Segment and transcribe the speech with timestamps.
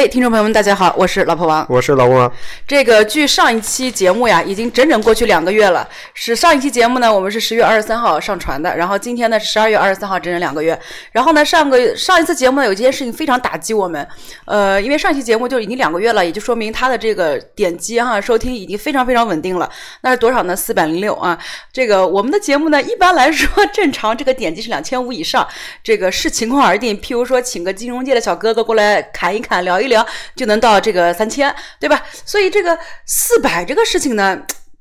[0.00, 2.32] 哎，听众朋友们，大家好，我是老婆王，我是老公王。
[2.66, 5.86] 这个距上一期节目呀，已经整整过去两个月了。
[6.14, 10.80] 是上一期节目呢，我们是十月二十三号上传的，然后今天呢，十二月二十三号，整整两个月。
[11.12, 14.08] 然后呢，上个上一次节目呢，有件事情非常打击我们，
[14.46, 19.70] 呃，因为上一期节目就已经两个月了，也就说明它的这个点击哈收听已经非常非常稳定了。
[20.00, 20.56] 那是多少呢？
[20.56, 21.38] 四百零六啊。
[21.70, 25.46] 这个我们的节目呢，一般来说正常这个点击是两千五以上，
[25.84, 26.98] 这个视情况而定。
[26.98, 29.78] 譬如说，请个金融界的小哥哥过来侃一侃，聊。
[29.78, 30.02] 一零
[30.34, 32.02] 就能到这个三千，对吧？
[32.24, 34.40] 所以这个四百这个事情呢，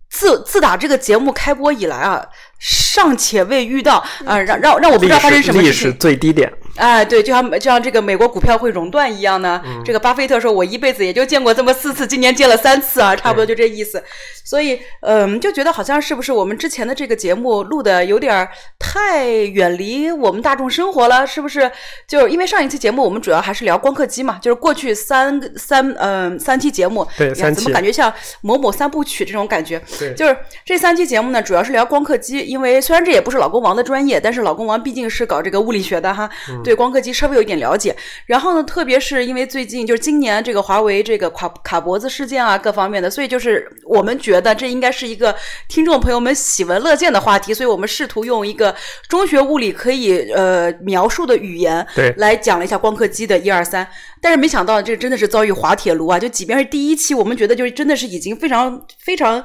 [0.09, 2.25] 自自打这个节目开播以来啊，
[2.57, 5.89] 尚且未遇到啊，让让让我不知道发生什么事情。
[5.89, 6.49] 历史最低点。
[6.79, 9.61] 哎，对，就像就像这个美国股票会熔断一样呢。
[9.83, 14.01] 这个巴菲特说：“我一辈子也就见过这么四次，今年见了三次啊，差不多就这意思。”
[14.45, 18.47] 所以，嗯，就觉得好像是不是我们之前的这个节目录的有点
[18.79, 21.27] 太远离我们大众生活了？
[21.27, 21.69] 是不是？
[22.07, 28.11] 就因为上一期节目我们主要还是聊光刻机嘛，就是过去三三嗯三期节目，对，三期怎么感觉像
[28.41, 29.79] 某某三部曲这种感觉？
[29.99, 36.29] 对，就是这三期节目呢，主要是聊光刻机，因为虽然这也不是老公王的专业，但是老公王毕竟是搞这个物理学的哈。
[36.63, 45.35] 对光刻机稍微有一点了解，然后呢，特别是因为最近就是今年这个华为这个卡卡脖子事件啊，各方面的，所以就是我们觉得这应该是一个
[45.67, 48.75] 听众朋友们喜闻乐见的话题，所以我们试图用一个
[49.07, 53.87] 中学物理可以呃描述的语言，对，来讲了一下光刻机的一二三。
[54.21, 56.19] 但是没想到这真的是遭遇滑铁卢啊！
[56.19, 59.43] 就即便是第一期，我们觉得就是真的是已经非常非常。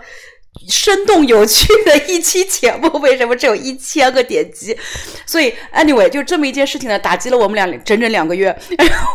[0.68, 4.76] 生动有趣的一期节目，为什么只有一千个点击？
[5.26, 8.56] 所以，anyway，就这么一件事情呢，打击了我们俩整整两个月，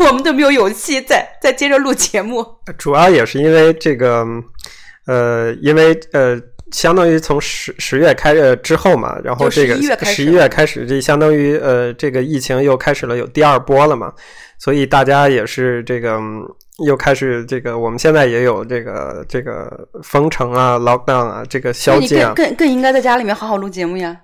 [0.01, 2.45] 我们都没有勇气再再接着录节目。
[2.77, 4.25] 主要也是因为这个，
[5.07, 6.39] 呃，因为呃，
[6.71, 14.13] 相当于从十十月开呃之后嘛，然后这个十一月开始，这相当于呃，这个疫情又开始了有第二波了嘛，
[14.59, 16.19] 所以大家也是这个。
[16.85, 24.16] 又开始这个，我们现在也有这个这个封城啊，lockdown 啊，这个宵禁啊，更更应该在家里面好好录节目呀。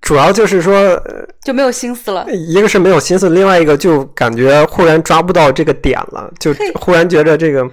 [0.00, 1.00] 主要就是说
[1.44, 7.68] 就没有心思了，一个是没有心思，另外一个就感觉忽然抓不到这个点了，就忽然觉得这个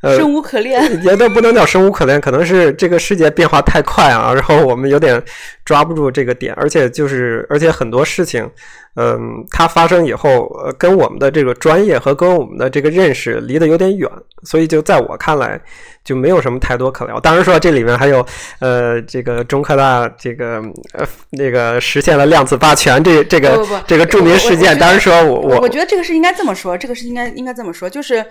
[0.00, 5.22] 呃生无可恋，也都不能叫生无可恋，可能是这个世界变化太快啊，然后我们有点
[5.64, 8.48] 抓不住这个点，而且就是而且很多事情。
[8.94, 14.10] 嗯，它发生以后，呃，跟我们的这个专业和跟我们的这个认识离得有点远，
[14.42, 15.58] 所以就在我看来，
[16.04, 17.18] 就没有什么太多可聊。
[17.18, 18.26] 当然说这里面还有，
[18.58, 24.78] 呃，这个中科大这个呃那个实现了量子霸权这这个这个 著名事件。
[24.78, 28.22] 当然说我我我觉得这个是应该这么说，这个是应该应该这么说，就是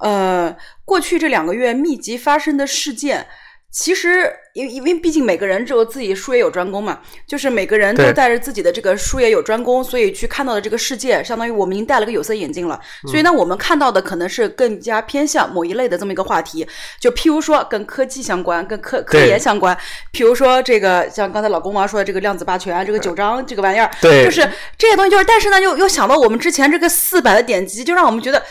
[0.00, 0.56] 呃，
[0.86, 3.26] 过去这两个月密集发生的事件。
[3.70, 12.80] 其实，因因为毕竟每个人只有自己术业有专攻嘛，就是每个人都带着自己的这个术业有专攻，所以去看到的这个世界，相当于我们已经戴了个有色眼镜了。
[13.06, 16.66] 所以呢，我们看到的可能是更加偏向某一类的这么一个话题，
[16.98, 19.76] 就譬如说跟科技相关、跟科科研相关，
[20.10, 24.40] 譬如说这个像刚才老公王说的这个量子霸权、这个九章这个玩意儿，对就是
[24.78, 28.42] 这些东西，就是但是呢，又又想到我们之前这个四百的点击，就让我们觉得。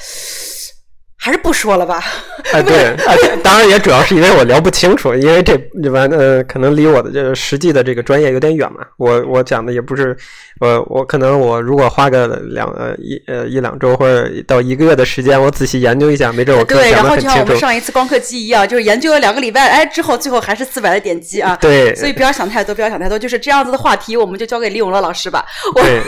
[1.25, 2.03] 还是不说了吧。
[2.53, 2.95] 哎，对，
[3.41, 8.81] 当然也主要是因为我聊不清楚，因为这这玩呃，可能离我的这个实际的这个专业有点远嘛。
[8.97, 10.15] 我我讲的也不是，
[10.59, 17.33] 我，我可能我如果花个两呃一呃一两周或者到一个月的时间，我仔细研究一下，没准我可以讲得很清楚。
[17.33, 21.57] 对，然后就像我们上一次光刻机一样，就是研究了两个礼拜，哎，之后最后还是四百的点击啊。
[21.59, 21.95] 对。
[21.95, 25.43] 所以不要想太多，不要想太多，就是这样子的话题，我们就交给李永乐老师吧。
[25.73, 26.01] 对。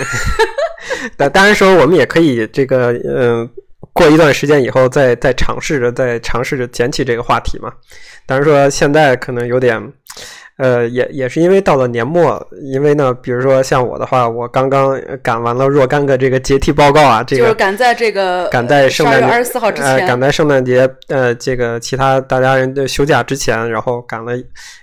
[1.18, 3.50] 那当然说，我们也可以这个嗯。
[3.98, 7.74] 过一段时间以后，再再尝试着，再尝试着捡起这个话题嘛。
[8.26, 9.92] 但是说现在可能有点。
[10.58, 24.34] 呃，也也是因为到了年末，因为呢，比如说像我的话，我刚刚赶完了若干个这个阶梯报告啊，这个就是赶在这个赶在圣诞二十四号之前，赶在圣诞节呃这个其他大家人的休假之前，然后赶了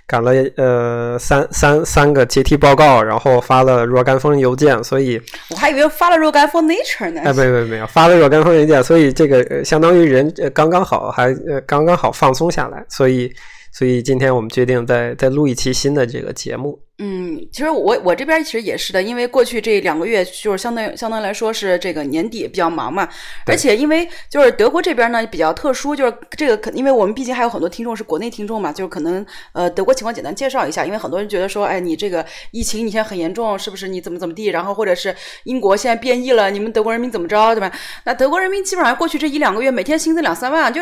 [0.07, 13.29] 赶了呃三三三个阶梯报告，然后发了若干封邮件，所以我还以为发了若干封 Nature 呢，哎，没没没有发了若干封邮件，所以这个相当于人刚刚好还呃刚刚好放松下来，所以。
[13.77, 16.79] 所以今天我们决定再再录一期新的这个节目。
[16.97, 23.05] 嗯，其实我我这边其实也是的，因为过去这两个月就是相当相对来说是这个年底比较忙嘛，
[23.45, 34.45] 而且因为就是德国这边呢比较特殊，就是这个可因为我们毕竟还有很多听众是国内听众嘛，就是可能呃德国情况简单介绍一下，因为很多人觉得说，哎，你这个疫情你现在很严重，是不是你怎么怎么地？
[34.45, 35.13] 然后或者是
[35.43, 37.69] 英国现在变异了，你们德国人民怎么着，对吧？
[38.05, 40.81] 那德国人民基本上过去这一两个月每天薪资两三万，就。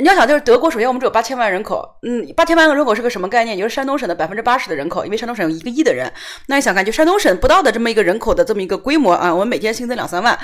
[0.00, 3.56] 你要想，就是德国，首先我们只有八千万人口，嗯，八千万个人口是个什么概念？
[3.56, 6.12] 就是山东省的百分之八十的人口，因为山东省有一个亿的人。
[6.46, 10.38] 那你想看，就山东省不到的这么一个人口的这么一个规模啊，我们每天新增两三万，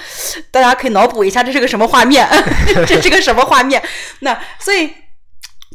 [0.51, 2.29] 大家可以脑补一下，这是个什么画面？
[2.87, 3.83] 这是个什么画面？
[4.21, 4.91] 那所以。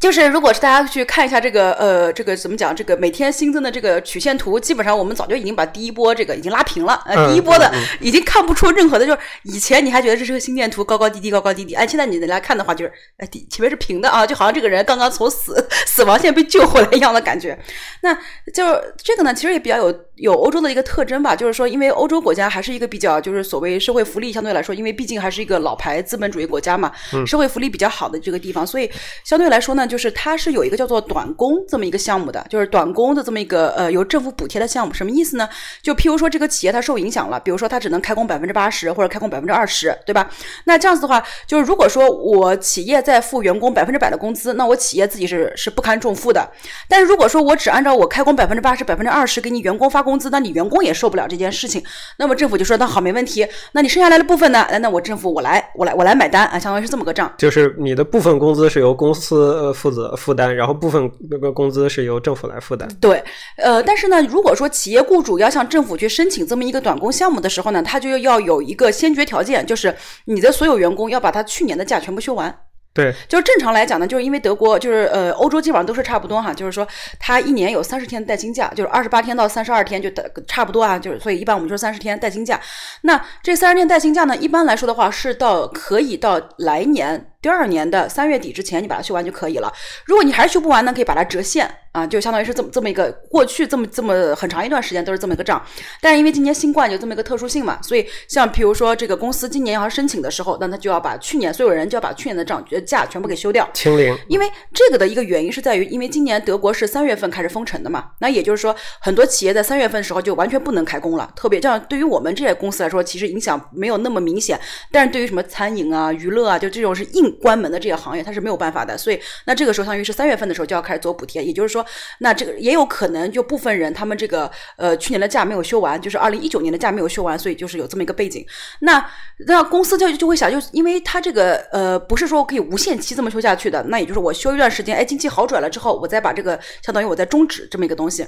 [0.01, 17.57] 就是如果是大家去看一下这个呃这个怎么讲这个每天新增的这个曲线图，基本上我们早就已经把第一波这个已经拉平了，呃第一波的已经看不出任何的，就是以前你还觉得这是个心电图高高低低高高低低，哎现在你来看的话就是哎底前面是平的啊，就好像这个人刚刚从死 死亡线被救回来一样的感觉。
[18.01, 18.13] 那
[18.53, 18.65] 就
[18.97, 26.91] 这个呢，其实也比较有有欧洲的一个特征吧，就是说因为欧洲国家还是一个比较就是所谓社会福利相对来说，因为毕竟还是一个老牌资本主义国家嘛，
[27.25, 28.91] 社会福利比较好的这个地方，所以
[29.23, 29.84] 相对来说呢。
[29.87, 35.47] 就是它是有一个叫做短工这么一个项目的，就是短工的这么一个呃由政府补贴的项目，什么意思呢？
[35.81, 40.29] 就譬如说这个企业它受影响了，比如说它只能开工百分之八十或者开工百分之二十，对吧？
[40.65, 46.49] 那这样子的话，就是如果说我企业在付员工百分之百的工资，那我企业自己是是不堪重负的。
[46.87, 51.83] 但是如果说我只按照我开工百分之八十、百分之二十给你员工发工资，那你员工也受不了这件事情。
[52.17, 54.65] 那么政府就说那好没问题，那你剩下来的部分呢？
[54.81, 57.31] 那我政府我来我来我来买单啊，相当于是这么个账。
[57.37, 60.55] 就是你的部分工资是由公司负责负担。
[60.55, 62.89] 然后部分那个工资是由政府来负担。
[63.01, 63.21] 对，
[63.57, 69.93] 呃，但是呢，如果说企业雇主要向政府去申请这么一个短工项目的时候呢，他就要有一个先决条件，就是
[70.25, 72.61] 你的所有员工要把他去年的假全部休完。
[72.93, 76.87] 对，就是正常来讲呢，就是因为德国就是呃，欧洲基本上都是差不多哈，就是说
[77.19, 80.09] 他一年有三十天带薪假，就是二十八天到三十二天就
[80.47, 82.57] 差不多啊，就是所以一般我们说三十天带薪假。
[83.01, 87.31] 那这三十天带薪假呢，一般来说的话是到可以到来年。
[87.45, 89.71] 第二年的三月底之前，你把它修完就可以了。
[90.05, 95.63] 如果你还是修不完呢，可以把它折现啊，就相当于是这么这么一个过去这么这么很长一段时间都是这么一个账。
[96.01, 104.17] 但是因为今年新冠有这么一个特殊性嘛，所以像比如说这个公司今年要申请的时候，那他就要把去年所有人就要把去年的账价全部给修掉，清零。
[104.27, 111.31] 因为这个的一个原因是在于，因为今年德国是三月份开始封城的嘛，那也就是说很多企业在三月份的时候就完全不能开工了。
[111.35, 114.59] 特别这样对于我们这些公司来说，其实影响没有那么明显，
[114.91, 117.34] 但是对于什么餐饮啊、娱乐啊，就这种是硬。
[117.41, 121.85] 关门的这些行业，它是没有办法的，所以那这个时候，相当于是三月份的时候就要开始做补贴，也就是说，
[122.19, 128.45] 那这个也有可能就部分人他们这个呃去年的假没有休完，就是二零一九年的假没有休完，所以就是有这么一个背景。
[128.81, 129.05] 那
[129.47, 138.25] 那公司就就会想，就因为它这个呃不是说可以无限期这么休下去的，那也就是我休一段时间，哎，经济好转了之后，我再把这个相当于我再终止这么一个东西。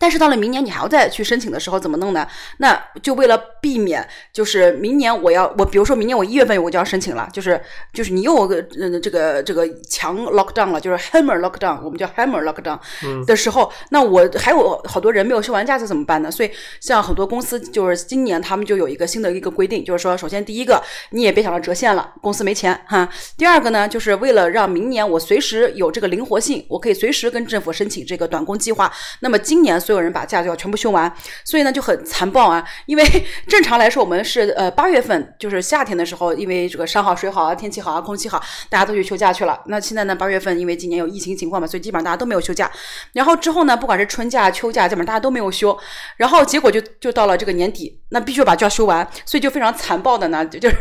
[0.00, 2.26] 但是到了明年，你还要再去申请的时候怎么弄呢？
[2.56, 7.60] 那就为了避免，就是明年我要我，比如说明年我一月份我就要申请了，就是
[7.92, 12.78] 就是你又个嗯这个这个强 lockdown 了，就是 hammer lockdown，我们叫 hammer lockdown
[13.26, 16.30] 的时候，那我还有好多人没有休完假，这怎么办呢？
[16.30, 16.50] 所以
[16.80, 23.06] 像很多公司就是今年他们就有一个新的一个规定，就是说，首先第一个你也别想着折现了，公司没钱哈。
[23.36, 28.90] 第二个呢，就是为了让明年我随时有这个灵活性，我可以随时跟政府申请这个短工计划。
[29.20, 29.78] 那么今年。
[29.90, 31.12] 所有人把假就要全部休完，
[31.44, 32.64] 所以呢就很残暴啊。
[32.86, 33.04] 因为
[33.48, 39.60] 正常来说，我们是呃八月份就是夏天的时候，因为这个山好水好啊，天气好啊，空气好，大家都去休假去了。
[39.66, 42.70] 那现在呢八月份，因为今年有疫情情况嘛，所以基本上大家都没有休假。
[43.14, 45.76] 然后之后呢，不管是春假、秋假，基本上大家都没有休。
[46.16, 50.76] 然后结果就就到了这个年底，那必须把假休完，所以就非常残暴的呢， 就是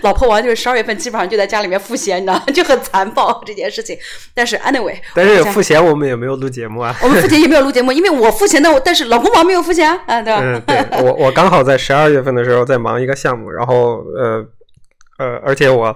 [0.00, 3.98] 老婆王就是十二月份基本上就在家里面赋闲，你知道 就很残暴这件事情。
[4.32, 8.37] 但是 anyway，但是赋闲我们也没有录节目啊，我们赋闲也没有录节目，因为我。
[8.38, 10.40] 付钱的，但是老公忙没有付钱啊，对吧？
[10.42, 14.46] 嗯，对我我刚好在十二月份的时候在忙一个项目，然后呃
[15.18, 15.94] 呃，而且我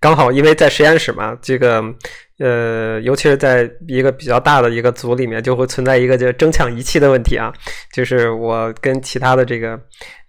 [0.00, 1.82] 刚好因为在实验室嘛，这个
[2.38, 7.52] 呃，尤其是在一个比较大的一个组里面，就会存在一个就争抢仪器的问题啊，
[7.92, 9.78] 就是我跟其他的这个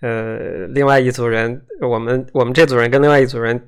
[0.02, 0.38] 呃
[0.70, 3.60] 另外一组人，我们我们这组人跟另外一组人。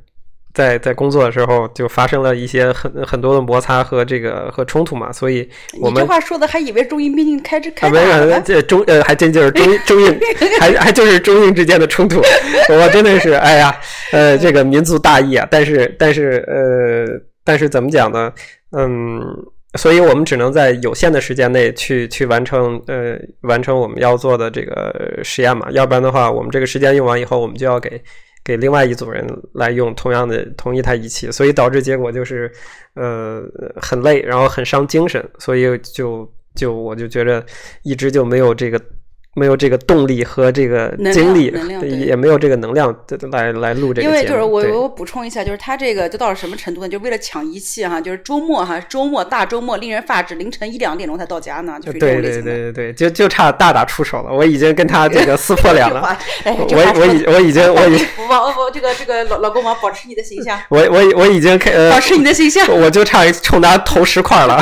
[0.53, 5.47] 在在工作的时候，就发生了一些很很多的摩擦和这个和冲突嘛，所以
[5.79, 10.19] 我们这话说的还以为中印边境开支开没有，这中呃还真就是中中印
[10.59, 12.19] 还还就是中印之间的冲突，
[12.69, 13.79] 我真的是哎呀
[14.11, 18.33] 呃这个民族大义啊，但是但是呃但是怎么讲呢？
[18.71, 19.21] 嗯，
[19.75, 28.01] 所以我们只能在有限的时间内去去完成呃完成我们要做的这个实验嘛，要不然的话，我们这个时间用完以后，我们就要给。
[28.49, 32.51] 给另外一组人来用同样的同一台仪器，所以导致结果就是，
[32.95, 33.43] 呃，
[33.75, 37.45] 很累，然后很伤精神，所以就就我就觉得
[37.83, 38.81] 一直就没有这个
[39.39, 42.93] 没有这个动力和这个精力，对也没有这个能量
[43.31, 44.07] 来来录这个。
[44.07, 46.89] 因为就是我我补充一下，就是他这个就到了什么程度呢？
[46.89, 52.41] 就为了抢仪器哈，就是周末哈，周末大周末令人发指，凌晨一两点钟才到家呢，就是对对。
[52.41, 54.33] 对对对，就就差大打出手了。
[54.33, 56.01] 我已经跟他这个撕破脸了。
[56.43, 62.67] 哎，我我已我已经我已王王这个这个老老公王保持你的形象，我我我已经开呃保持你的形象。
[62.69, 64.59] 我就差冲他投十块了，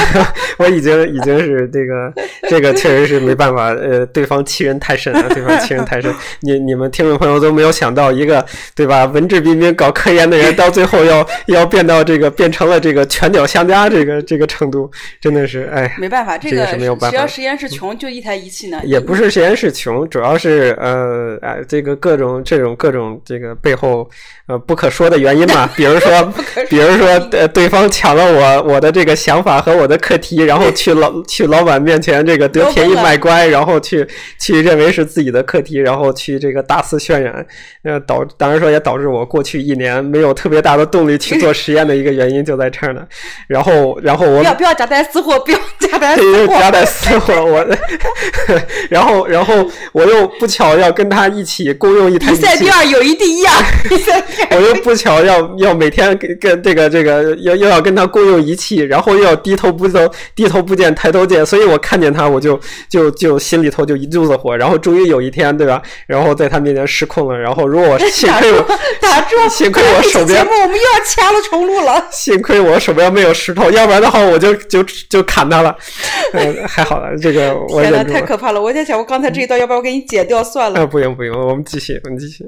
[0.58, 2.14] 我已经已经是这个
[2.50, 6.14] 这个确实是没办法，呃，对方欺人太深了， 对方欺人太深。
[6.42, 8.46] 你你们听众朋友都没有想到，一个
[8.76, 15.96] 对吧，文质彬彬搞科研的人，到最后要 要变到这个变成了这个拳脚相加这个这个程度，真的是哎。
[15.98, 18.80] 没办法，这这个个是没有办法只要实验室穷，就一台仪器呢。
[18.84, 24.08] 也不是实验室穷，主要是呃哎，这个各种这种各种这个背后
[24.48, 26.34] 呃不可说的原因嘛， 比如说
[26.70, 34.06] 比如说呃对方抢了我我的这个想法和我的课题，然后去老去老板面前这个得便宜卖乖，然后去
[34.40, 37.46] 去认为是自己的课题，然后去这个大肆渲染，
[37.84, 43.02] 呃导当然说也导致我过去一年没有特别大的动力去做实验的一个原因就在这儿呢。
[43.48, 46.38] 然后然后我不要不要夹带私货，不要夹带私货。
[46.38, 47.66] 就是夹带私货，我，
[48.90, 53.54] 然后然后我又不巧要跟他一起共用一台比赛第，二友谊第一啊！
[53.88, 54.24] 比赛。
[54.52, 60.00] 我又不巧要要每天跟跟这个这个要又要跟他共用仪器，然后又要低头不走
[60.36, 62.60] 低头不见抬头见，所以我看见他我就
[62.90, 68.62] 就就心里头就一肚子火，然后终于有一天对吧，然后在他面前失控了，然后如果我 幸亏我
[69.02, 69.36] 打住！
[69.50, 72.06] 幸亏我手边节目我们又要掐了重录了。
[72.12, 75.76] 幸亏我手边没有石头，要不然的话我就就就砍他了，
[76.34, 78.20] 嗯还好了，这个我天呐，忍住了。
[78.20, 78.62] 太可怕了！
[78.62, 80.80] 我在想，我刚才这一段，要不然我给你剪掉算了。
[80.80, 82.44] 啊，不用不用，我们继续，我们继续。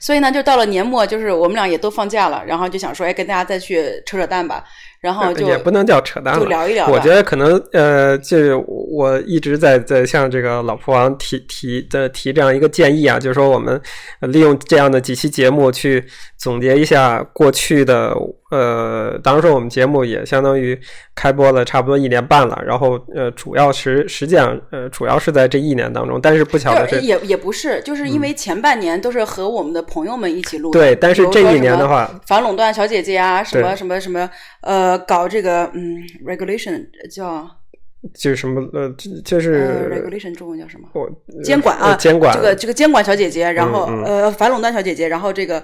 [0.00, 4.64] 所以呢，就到了年末，就是我们俩也都放假了，然后就想说，哎，跟大家再去扯扯淡吧。
[5.00, 13.80] 然后就也不能叫扯淡了，就聊一聊我觉得可能呃，就是我一直在在向这个老婆王提提的提这样一个建议啊，就是说我们
[14.20, 16.04] 呃利用这样的几期节目去
[16.36, 18.12] 总结一下过去的
[18.50, 20.78] 呃，当然说我们节目也相当于
[21.14, 30.80] 开播了差不多一年半了，然后呃，主要实实际上呃，主要是在这一年当中，但是不巧的是，就是也也不是，就是因为前半年都是和我们的朋友们一起录的。
[30.80, 32.10] 对，但是这一年的话。
[32.26, 34.28] 反垄断小姐姐啊，什么什么什么，
[34.62, 37.48] 呃，搞这个嗯，regulation 叫
[38.14, 40.88] 就是什么呃，就就呃是 regulation 中文叫什么？
[40.94, 41.08] 我
[41.42, 45.62] 监管啊，呃监管这个这个监管小姐姐，然后嗯呃反垄断小姐姐，然后这个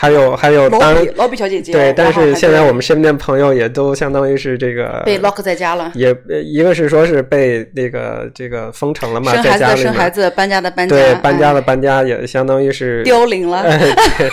[0.00, 0.94] 还有还有当
[1.36, 13.58] 小姐姐，对，但是现在我们身边朋友也都相当于是这个被 lock 在家了，也呃一个是说是被那个这个封城了嘛，生孩子的在家里面，生孩子，搬家的搬家，对，搬家的哎搬家也相当于是凋零了。
[13.58, 14.30] 哎，对，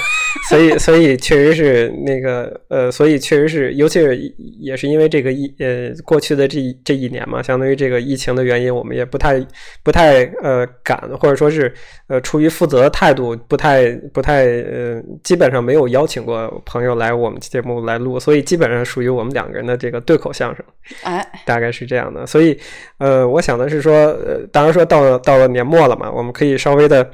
[0.50, 4.16] 所以所以确实是那个呃，所以确实是，尤其是
[4.60, 9.44] 也是因为这个疫呃过去的这一这一年嘛，相当于这个疫情的原因，我们也不太
[9.84, 11.74] 不太呃敢，或者说是
[12.08, 20.64] 呃出于负责的态度，不太不太呃，基本上没有邀请过朋友来我们节目来录，所以基本上属于我们两个人的这个对口相声。
[21.02, 22.56] 哎，大概是这样的，所以，
[23.00, 27.10] 呃，我想的是说，呃，当然说到了到了年末了嘛，我们可以稍微的，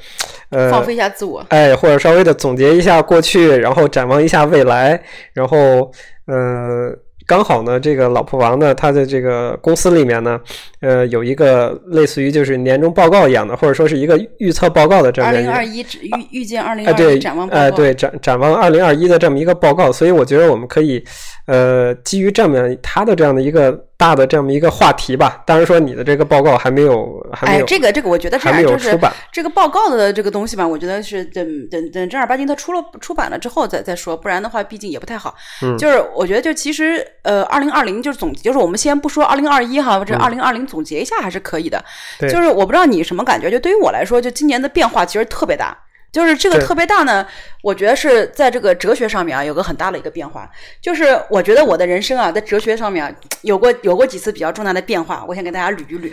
[0.49, 1.45] 呃，放飞一下自我。
[1.47, 4.97] 哎，或者稍微的总结一下过去，然后展望一下未来，
[5.33, 5.91] 然后，
[6.27, 6.95] 呃，
[7.27, 10.39] 刚好呢，这个老婆王呢，他的这个公司里面呢，
[10.79, 17.59] 呃，有一个类似于就是年终报告一样的，或者说是一个预测报告的这样一个二零二一预预见二零哎，二对，一展望报告。
[17.59, 21.03] 哎，对，展展望二零二一的这么一个报告，所以我觉得我们可以，
[21.47, 25.43] 呃，基于这么他的这样的一个大的这么一个话题吧。
[25.45, 29.13] 当然说你的这个报告还没有，还没哎有，，这个这个，我觉得这还没有样就是出版。
[29.31, 35.35] 这个报告的这个东西吧，我觉得是等等等正儿八经它出了出版了之后再再说，不然的话，毕竟也不太好。
[35.61, 41.77] 嗯就是我觉得就其实呃，二零二零就是总就是我们先不说二零二一哈，这二零二零总结一下还是可以的。
[41.77, 41.85] 嗯
[42.21, 45.77] 对就是我不知道你什么感觉，就对于我来说，就今年的变化其实特别大。
[46.11, 47.25] 就是这个特别大呢，
[47.63, 50.49] 我觉得是在这个哲学上面啊，有个很大的一个变化。
[50.81, 56.11] 就是我觉得我的人生啊，在哲学上面啊，有过有过几次比较重大的变化，我想跟大家捋一捋。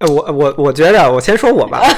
[0.00, 1.82] 呃，我我我觉得，我先说我吧。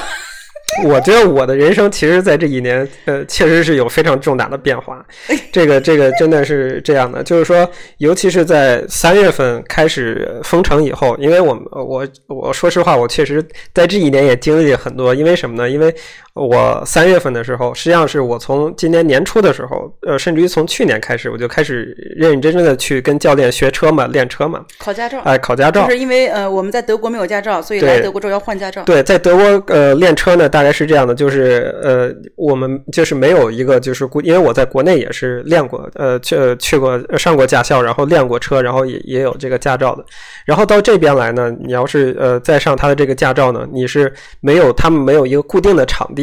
[0.85, 5.05] 我觉得我的人生其实，在这一年，呃，确实是有非常重大的变化。
[5.51, 15.13] 这个这个真的是这样的，就是说，尤其是在三月份开始封城以后，因为我们我我说实话，我确实在这一年也经历了很多。
[15.13, 15.69] 因为什么呢？
[15.69, 15.93] 因为
[16.33, 25.19] 我三月份的时候，实际上是我从今年年初的时候，呃，甚至于从去年开始，我就开始认认真真的去跟教练学车嘛，练车嘛，考驾照。
[25.25, 25.91] 哎，考驾照就。
[25.91, 28.81] 是因为呃我们在德国没有驾照，所以来德国之后要换驾照。
[28.83, 40.05] 对，在德国呃练车呢，大概是这样的，就是呃我们就是没有一个就是固，因为我在国内也是练过，呃去呃去过呃上过驾校，然后练过车，然后也也有这个驾照的。
[40.45, 46.21] 然后到这边来呢，你要是呃再上他的这个驾照呢，你是没有他们没有一个固定的场地。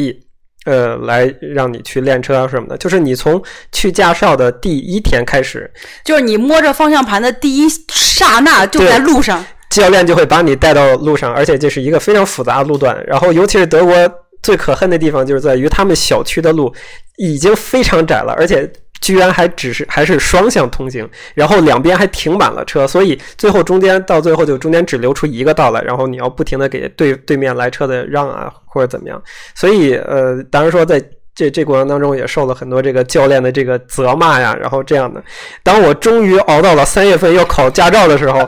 [0.65, 5.71] 呃，来让你去练车啊什么的，就是你从去驾校的第一天开始，
[6.03, 9.43] 就是你摸着方向盘的第一刹那就在路上。
[9.69, 13.01] 教练就会把你带到路上，而且这是一个非常复杂的路段。
[13.05, 13.93] 然后，尤其是德国
[14.41, 16.73] 最可恨的地方，就是在于他们小区的路
[17.17, 18.67] 已经非常窄了，而且
[19.01, 29.21] 居然还只是还是双向通行，然后两边还停满了车，所以最后中间到最后就中间只留出一个道来，然后你要不停的给对对面来车的让啊或者怎么样。
[29.55, 31.03] 所以呃，当然说在。
[31.35, 35.23] 这这过程当中也受了很多这个教练的这个责骂呀，然后这样的。
[35.63, 38.39] 当我终于熬到了三月份要考驾照的时候，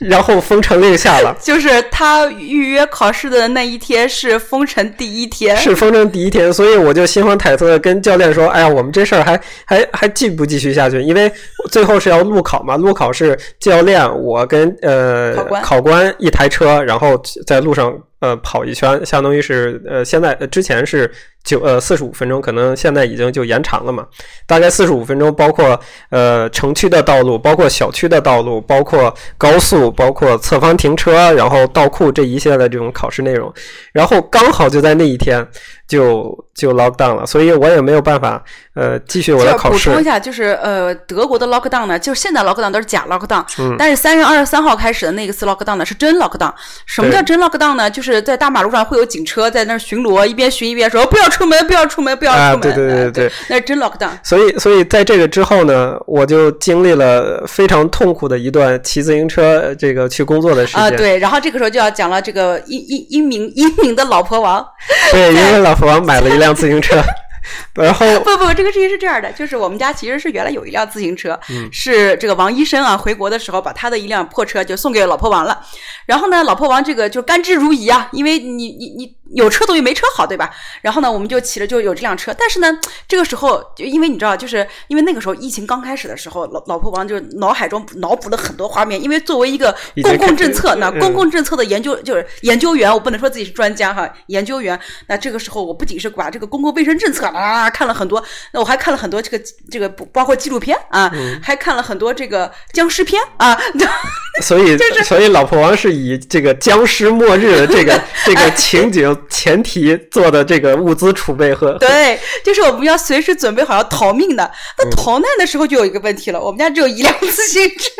[0.00, 11.02] 然后封城令下了， 就是他预约考试的那一天是封城第一天，是封城第一天，所以我就心慌忐忑的跟教练说：“哎呀，我们这事儿还还还继不继续下去？
[11.02, 11.30] 因为
[11.70, 15.62] 最后是要路考嘛，路考是教练我跟呃考官。
[15.62, 21.10] 考官一台车，然后在路上呃跑一圈，相当于是呃现在呃之前是
[21.42, 24.06] 九呃四十五分钟，可能现在已经就延长了嘛，
[24.46, 25.78] 大概四十五分钟，包括
[26.10, 33.52] 呃城区的道路，包括小区的道路，包括高速，包括侧方停车，然后倒库这一系列的这种考试内容，
[33.92, 35.46] 然后刚好就在那一天
[35.90, 38.40] 就就 lock down 了，所以我也没有办法
[38.76, 40.04] 呃继续我的考试补充一。
[40.04, 46.52] 下，就是呃，德国的 lockdown 呢，就是现在 lockdown 都是假 lockdown，、嗯但是三月二十三号开始的那一次 lockdown 呢是真 lockdown。
[46.86, 47.90] 什么叫真 lockdown 呢？
[47.90, 52.60] 就是在大马路上会有警车在那巡逻，一边巡一边说不要出门，不要出门，不要啊出门。
[52.60, 54.10] 对对对呃对对那是真 lockdown。
[54.22, 60.82] 所以，所以在这个之后呢，我就经历了非常痛苦的一段骑自行车呃这个去工作的时间。
[60.84, 64.64] 啊、对，然后这个时候就要讲了这个英英英明英明的老婆王，
[65.10, 67.02] 对，因为老我买了一辆自行车，
[67.74, 75.60] 然后不不，这个事情是这样的，就是我们家其实是原来有一辆自行车，嗯是这个王医生啊回国的时候把他的一辆破车就送给老婆王了。
[76.06, 80.50] 然后呢，老婆王这个就甘之如饴啊，因为你你你有车总比没车好，对吧？
[80.82, 94.78] 然后呢，我们就骑着就有这辆车，但是呢，这个时候就因为你知道，就是因为那个时候疫情刚开始的时候，老老婆王就脑海中脑补了很多画面，因为作为一个公共政策，那嗯公共政策的研究就是研究员，我不能说自己是专家哈，研究员。
[95.06, 98.22] 那这个时候，我不仅是把这个公共卫生政策啊看了很多，
[98.52, 103.58] 那我还看了很多这个这个包括纪录片啊，嗯还看了很多这个僵尸片啊。
[104.42, 114.50] 所以， 所以老婆王是以这个僵尸末日的这个 这个情景前提做的这个物资储备和对，就是我们要随时准备好要逃命的。
[114.78, 117.90] 那嗯逃难的时候就有一个问题了，我们家只有一辆自行车。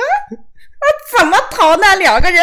[0.83, 1.97] 那怎么逃呢？
[1.97, 2.43] 两个人，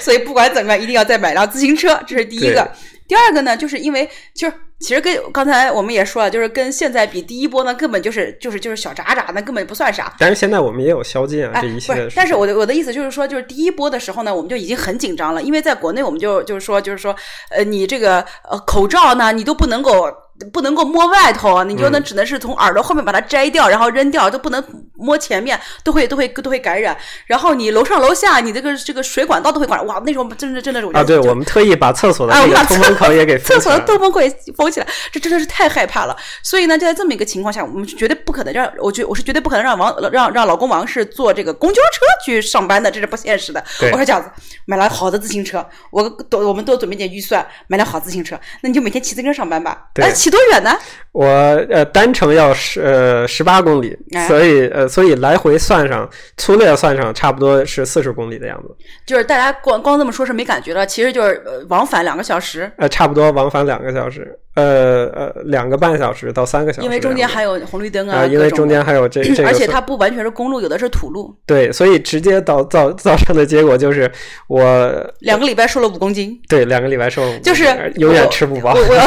[0.00, 2.68] 所以不管怎么样，一定要再买辆自行车，这是第一个。
[3.06, 10.12] 第二个呢，就是因为就是其实跟刚才我们也说了，就是跟现在比，第一波呢根本就是就是就是小渣渣，那根本不算啥。
[10.18, 12.08] 但是现在我们也有宵禁啊，哎，这一不是，系列。
[12.16, 17.14] 但是我的我的意思就是说，就是第一波的时候呢，我们就已经很紧张了，因为在国内我们就就是说就是说，
[17.50, 20.10] 呃，你这个呃口罩呢，你都不能够
[20.50, 24.64] 不能够摸外头，你就能只能是从耳朵后面把它摘掉，然后扔掉，都不能
[25.00, 26.96] 摸前面，都会都会都会感染。
[27.26, 29.86] 然后你楼上楼下，你这个这个水管道都会感染。
[29.86, 32.32] 哇，那时候真的真的是啊，对，我们特意把厕所的
[32.66, 36.16] 通风口也给封厕所的通风口也封起来，这真的是太害怕了。
[36.42, 43.64] 所以呢，就在这么一个情况下，我们是绝对不可能让，我觉我是绝对不可能让王让让老公王是坐这个公交车去上班的，这是不现实的。
[43.80, 44.30] 我说这样子，
[44.66, 49.86] 买了好的自行车，我多我们多准备点预算，买辆好自行车，那你就每天骑自行车上班吧。
[49.94, 50.76] 对那骑多远呢？
[51.12, 58.76] 我呃单程要十呃十八公里，哎所以呃所以来回算上粗略算上差不多是四十公里的样子，
[59.06, 71.34] 就是大家光光这么说是没感觉的，其实就是呃往返两个小时，呃差不多往返两个小时，呃呃两个半小时到三个小时因为中间还有红绿灯啊、啊，因为中间还有这 这个而且它不完全是公路，有的是土路。
[71.46, 74.10] 对，所以直接导造造成的结果就是
[74.48, 77.64] 我两个礼拜瘦了五公斤，对两个礼拜瘦了五就是
[77.96, 78.74] 永远吃不饱。
[78.74, 78.90] 我。
[78.90, 79.06] 我要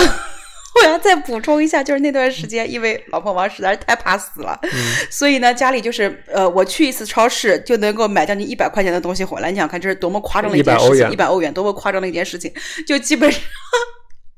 [0.76, 4.70] 我要再补充一下，就是那段时间，因为老婆王实在是太怕死了，嗯
[5.10, 9.52] 所以呢，家里就是呃，我去一次超市就能够买将近一百块钱的东西回来。
[9.52, 12.52] 你想看这是多么夸张的一件100事情，一百欧元多么夸张的一件事情，
[12.88, 13.42] 就基本上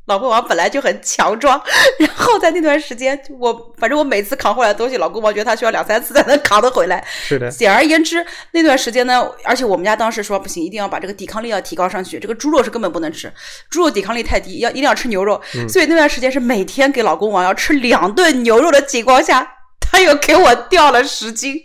[0.05, 1.59] 老公王本来就很强壮，
[1.99, 7.03] 然后在那段时间，我反正我每次扛回来的东西，老公王觉得他需要两三次才能扛得回来。
[7.07, 12.19] 是的，简而言之，那段时间呢，而且我们家当时说不行，一定要把这个抵抗力要提高上去。
[12.19, 13.33] 这个猪肉是根本不能吃，
[13.69, 15.41] 猪肉抵抗力太低，要一定要吃牛肉。
[15.67, 21.55] 所以那段时间是每天给老公王要吃两顿牛肉的情况下，他又给我掉了十斤，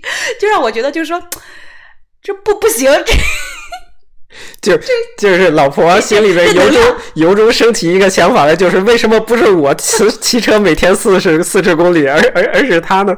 [0.40, 1.22] 就让我觉得就是说，
[2.22, 3.12] 这不不行，这。
[4.62, 4.78] 就
[5.18, 13.16] 就是老婆心里边由衷由衷升起一个想法来，就是为什么不是我骑 骑车每天四十四十公里，而而而是他呢？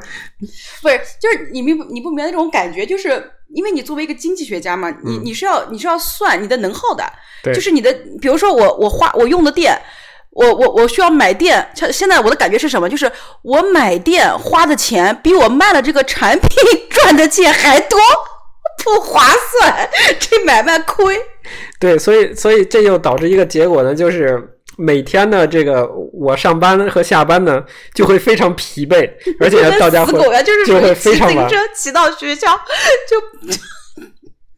[0.80, 7.04] 不是，就是你明你不明白那种感觉，就是因为你作为一个经济学家嘛，你你是要你是要算你的能耗的，
[7.52, 9.78] 就是你的，比如说我我花我用的电，
[10.30, 12.88] 我我我需要买电，像现在我的感觉是什么？
[12.88, 13.10] 就是
[13.42, 16.50] 我买电花的钱比我卖了这个产品
[16.88, 17.98] 赚的钱还多。
[18.84, 19.22] 不划
[19.60, 21.20] 算，这买卖亏。
[21.78, 24.40] 对，所以所以这就导致一个结果呢，就是
[24.76, 27.62] 每天呢，这个我上班和下班呢
[27.94, 32.48] 就会非常疲惫，而且到家死狗呀，就是就会非常晚，骑到学校
[33.08, 33.20] 就。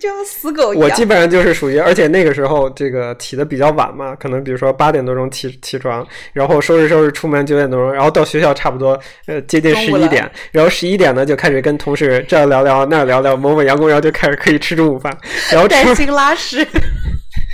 [0.04, 0.86] 就像死狗一样。
[0.86, 15.16] 我基本上就是属于，而且那个时候这个起的比较晚嘛，可能比如说八点多钟起起床，然后收拾收拾出门九点多钟，然后到学校差不多呃接近十一点，然后十一点呢就开始跟同事这儿聊聊那儿聊聊，某某阳光，然后就开始可以吃中午饭，
[15.50, 16.66] 然后担心拉屎。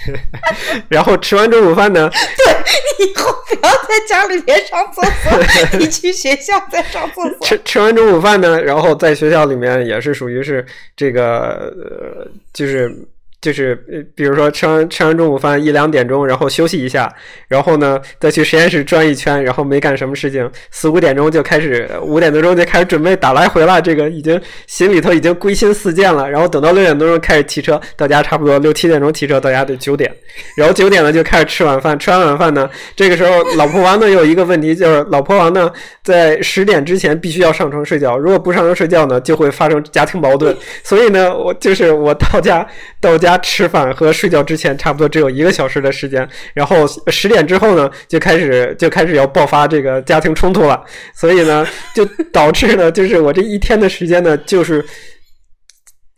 [0.88, 2.10] 然后吃完中午饭呢？
[2.10, 2.54] 对，
[2.98, 7.46] 你以后不要在家里面上厕所，你去学校再上厕所。
[7.46, 10.64] 吃吃完中午饭呢，然后在学校里面也是属于是
[10.96, 12.94] 这个，呃，就是。
[13.40, 17.10] 就是呃，比如说吃完吃完中午饭一两点钟，然后休息一下，
[17.48, 23.80] 然后呢再去实验室转一圈，然后没干什么事情，四五点钟就开始，五点多钟就开始准备打来回了。
[23.80, 26.30] 这个已经心里头已经归心似箭了。
[26.30, 30.14] 然后等到六点多钟开始骑车到家，差不多六七点钟骑车到家得九点，
[30.54, 31.98] 然后九点呢就开始吃晚饭。
[31.98, 35.72] 吃完晚饭呢，这个时候老婆王呢有一个问题，就是老婆王呢
[36.02, 40.54] 在十点之前必须要上床睡觉，如果不上床睡觉呢，就会发生家庭矛盾。
[40.84, 42.66] 所以呢，我就是我到家
[43.00, 43.29] 到家。
[43.38, 50.82] 吃饭和睡觉之前差不多只有一个小时的时间，然后十点之后呢，就开始就开始要爆发这个家庭冲突了，
[51.14, 54.84] 所以呢， 就导致呢，就是我这一天的时间呢，就是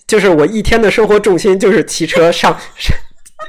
[0.06, 2.56] 就是我一天的生活重心就是骑车上。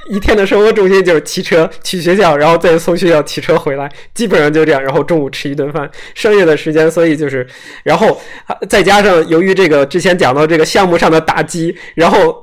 [0.09, 4.83] 一天的生活重心就是骑车去学校，然后再从学校骑车回来，基本上就这样。
[4.83, 7.47] 然后中午吃一顿饭，剩下的时间，所以就是，
[7.83, 8.19] 然后
[8.67, 12.42] 再加上由于这个之前讲到这个项目上的打击，然后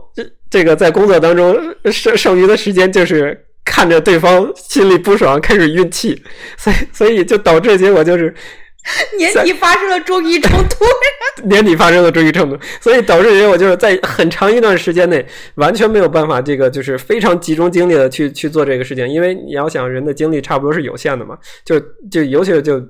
[0.51, 1.57] 这这个在工作当中
[1.93, 6.23] 剩剩余的时间就是看着对方心里不爽，开始运气，
[6.59, 8.35] 所以所以就导致结果就是。
[9.19, 10.87] 年底发生了中医冲突，
[11.45, 15.25] 年底发生了中医冲突，所以导致结果就是在很长一段时间内
[15.57, 21.79] 完全没有办法，这个就是非常集中精力的去去做这个事情，因为你要想人的精力差不多是有限的嘛，就
[22.11, 22.81] 就尤其是就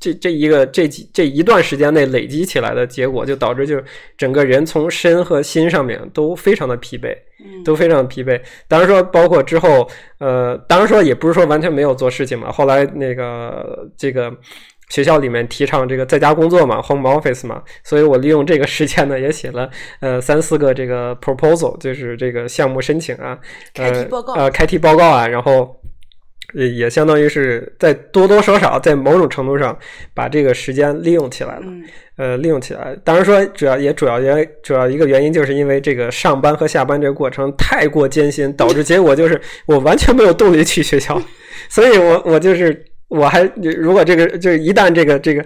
[0.00, 3.80] 这这一个这几这一段时间内累积起来的结果，就导致就
[4.16, 7.14] 整个人从身和心上面都非常的疲惫，
[7.64, 8.40] 都非常疲惫。
[8.66, 14.32] 当然说，包括之后，呃，当然说也不是说完全没有做事情嘛，后来那个这个。
[14.90, 23.38] 学校里面提倡这个在家工作嘛，home office 嘛，所以我利用这个时间呢，也写了呃三四个这个 proposal，就是这个项目申请啊，
[23.76, 25.79] 呃呃开题报告啊，然后
[26.54, 29.76] 也相当于是在多多少少在某种程度上
[30.14, 31.66] 把这个时间利用起来了，
[32.16, 32.96] 呃利用起来。
[33.04, 41.20] 当然说主要也主要原主要一个原因就是因为这个上班和下班这个过程太过艰辛，导致结果就是我完全没有动力去学校，
[41.68, 42.86] 所以我我就是。
[43.10, 45.44] 我还如果这个就是一旦这个这个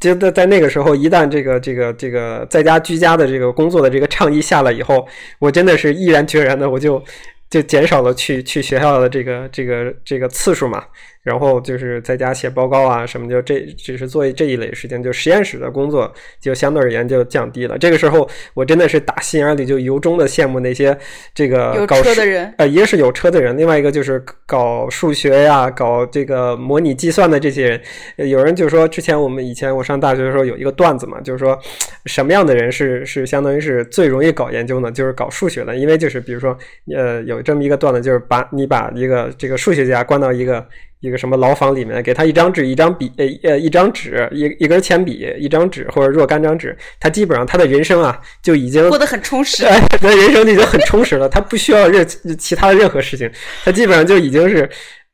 [0.00, 5.06] 就在在那个时候一旦这个这个这个在家居家的这个工作的这个倡议下来以后，
[5.38, 7.00] 我真的是毅然决然的我就
[7.50, 10.84] 就减少了去去学校的这个这个这个次数嘛。
[11.22, 17.76] 然后就是在家写报告啊什么，就这只是做这一类事情，就实验室的工作就相对而言就降低了。
[17.76, 20.96] 这个时候我真的是打心眼里就由衷的羡慕那些
[21.34, 28.28] 这个搞车的人，呃，一个是有车的人，另外一个就是搞数学呀、搞这个模拟计算的这些人。
[28.30, 31.58] 有人就说，之前我们以前我上大学的时候有一个段子嘛，就是说
[32.06, 34.90] 什么样的人是是相当于是最容易搞研究呢？
[34.90, 36.56] 就是搞数学的，因为就是比如说
[36.94, 40.66] 呃有这么一个段子，就是把你把一个这个数学家关到一个。
[41.00, 52.06] 一个什么牢房里面，给他一张纸、一张笔、呃呃一张纸、一一根铅笔、一张纸或者若干张纸，他基本上他的人生啊就已经过得很充实，他的人生就已经很充实了，他不需要任
[52.38, 53.30] 其他的任何事情，
[53.64, 54.68] 他基本上就已经是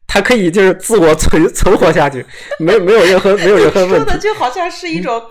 [0.07, 2.25] 他可以就是自我存存活下去，
[2.59, 3.97] 没没有任何没有任何 问题。
[3.97, 5.23] 说的就好像是一种。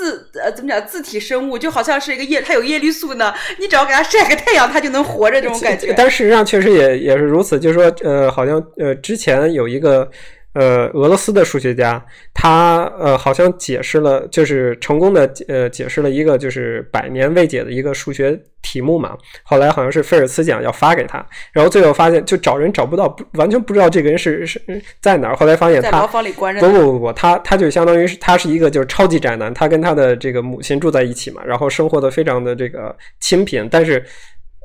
[0.00, 0.86] 自呃怎么讲？
[0.86, 3.34] 自体生物就好像是一个叶，它有叶绿素呢。
[3.58, 5.92] 你只要给它晒个太阳，它就能活着，这种感觉。
[5.94, 7.60] 但事实上确实也也是如此。
[7.60, 10.10] 就是说，呃，好像呃之前有一个
[10.52, 19.16] 呃，俄罗斯的数学家，他呃好像解释了，就是成功的呃解释了一个就是百年未解的一个数学题目嘛。
[19.44, 24.60] 后来好像是菲尔兹奖要发给他，然后最后发现就找人找不到，不完全不知道这个人是是
[25.00, 25.36] 在哪儿。
[25.36, 26.60] 后来发现他房里关着。
[26.60, 34.04] 不不不不，他他就相当于是他是一个就是超级宅男，他跟他的这个母亲住在一起嘛，然后生活的非常的这个清贫，但是。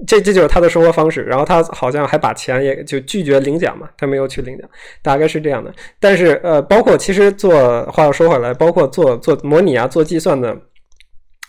[0.05, 4.69] 这这就是他的生活方式，然后他好像还把钱也就拒绝领奖嘛，他没有去领奖，
[5.01, 5.73] 大概是这样的。
[5.99, 10.55] 但是呃，包括其实做话又说回来，包括做做模拟啊，做计算的。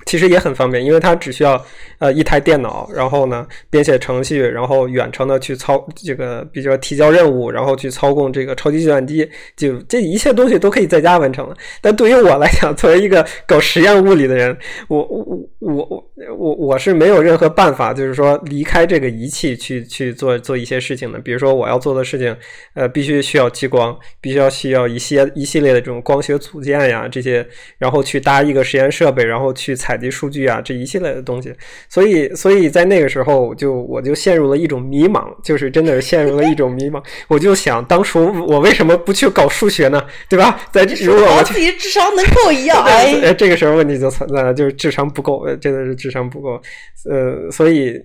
[0.07, 1.63] 其实也很方便，因为它只需要
[1.99, 11.57] 呃一台电脑，然后呢编写程序，然后远程的去操这个，比如说提交任务，然后去操控这个超级计算机，就这一切东西都可以在家完成了。
[11.81, 15.25] 但对于我来讲，作为一个搞实验物理的人，我我
[15.59, 21.19] 我我我我是没有任何办法，就是说离开这个仪器去去做做一些事情的。
[21.19, 22.37] 比如说我要做的事情，
[22.75, 27.45] 呃，必须需要激光，必须要需要一些一系列的这种光学组件呀这些，
[27.79, 29.96] 然后去搭一个实验设备，然后去采。
[29.97, 31.55] 采集数据啊，这一系列的东西，
[31.89, 37.03] 所以，所以在那个时候，就我就陷入了一种迷茫，就是真的是陷入了一种迷茫。
[37.29, 40.05] 我就想，当初我为什么不去搞数学呢？
[40.29, 40.61] 对吧？
[40.71, 46.61] 在如果我自己智商能够一样， 哎，这个时候问题就存在了，就是智商不够，真的是智商不够。
[47.09, 47.99] 呃，所以，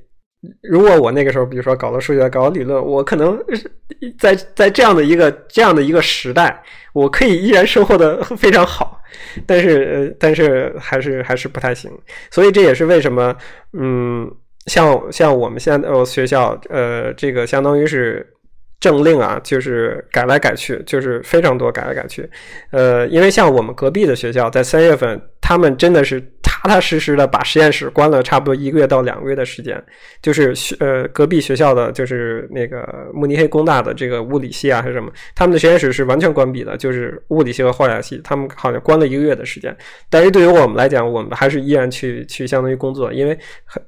[0.62, 3.40] 如果我那个时候，比如说搞了数学，搞了理论，我可能
[4.20, 9.02] 在在这样的一个这样的一个时代，我可以依然生活的非常好。
[9.46, 11.92] 但是，呃，但是还是还是不太行，
[12.32, 13.36] 所以这也是为什么，
[13.74, 14.32] 嗯，
[14.66, 18.34] 像像我们现在呃学校，呃，这个相当于是。
[18.82, 22.28] 政令啊，就是改来改去，就是非常多改来改去。
[22.72, 29.82] 呃，因为像我们隔壁的学校，在三月份，他们真的是踏踏实实的把实验室关了差不多一个月到两个月的时间。
[30.20, 39.76] 就是学呃隔壁学校的，就是那个慕尼黑工大的这个物理系啊，还是什么，他们的实验室是完全关闭的，就是物理系和化学系，他们好像关了一个月的时间。
[40.10, 43.38] 但是对于我们来讲，我们还是依然去去相当于工作，因为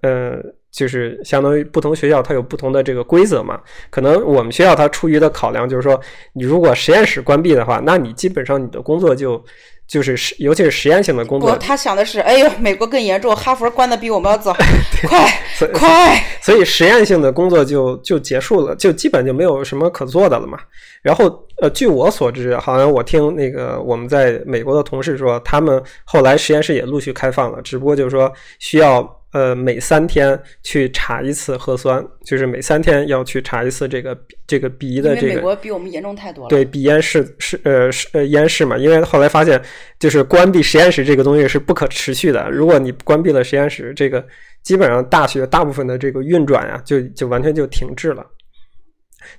[0.02, 0.40] 呃。
[0.74, 6.02] 就是相当于不同学校它有不同的这个规则嘛，可能我们学校它出于的考量就是说，
[6.34, 9.40] 你如果实验室关闭的话，那你基本上你的工作就
[9.88, 11.56] 就是实，尤其是实验性的工作。
[11.58, 14.52] 他想的是，哎呦，美国更严重，哈佛关的比我们要早，
[15.08, 15.32] 快
[15.74, 20.58] 快，所以实验性的工作就就结束了，就基本就没有什么可做的了嘛。
[21.04, 21.26] 然后
[21.62, 29.20] 呃，据我所知，好像我听那个我们在美国的同事说，他们后来实验室也陆续开放了，只不过就是说需要。
[29.34, 34.16] 呃，每三天去查一次核酸，就是每三天要去查一次这个
[34.46, 35.34] 这个鼻的这个。
[35.34, 36.50] 美国比我们严重太多了。
[36.50, 39.60] 对，鼻咽室是呃是呃咽室嘛，因为后来发现，
[40.00, 42.48] 就是关闭实验室这个东西是不可持续的。
[42.52, 44.24] 如果你关闭了实验室，这个
[44.62, 48.24] 基本上大学大部分的这个运转呀，就就完全就停滞了。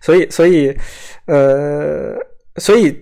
[0.00, 0.76] 所以，所以，
[1.26, 2.16] 呃，
[2.56, 3.00] 所以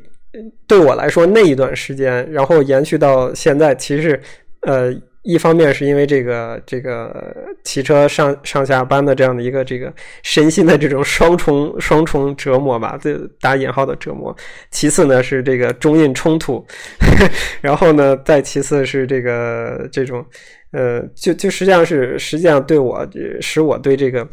[0.66, 4.20] 对我来说那一段时间，然后延续到现在，其实
[4.61, 4.94] 呃。
[5.23, 7.33] 一方面是因为这个这个
[7.63, 9.93] 骑车上上下班的这样的一个这个
[10.25, 14.37] 身心的这种双重双重折磨吧，这打引号的折磨。
[14.73, 16.67] 其次呢是这个中印冲突，
[17.63, 20.25] 然后呢再其次是这个这种
[20.73, 23.07] 呃，就就实际上是实际上对我
[23.41, 24.27] 使我对这个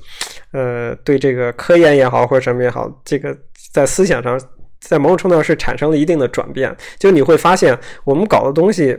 [0.53, 3.37] 呃对这个科研也好或者什么也好，这个
[3.71, 4.41] 在思想上
[4.81, 6.75] 在某种程度上是产生了一定的转变。
[6.97, 8.97] 就你会发现我们搞的东西。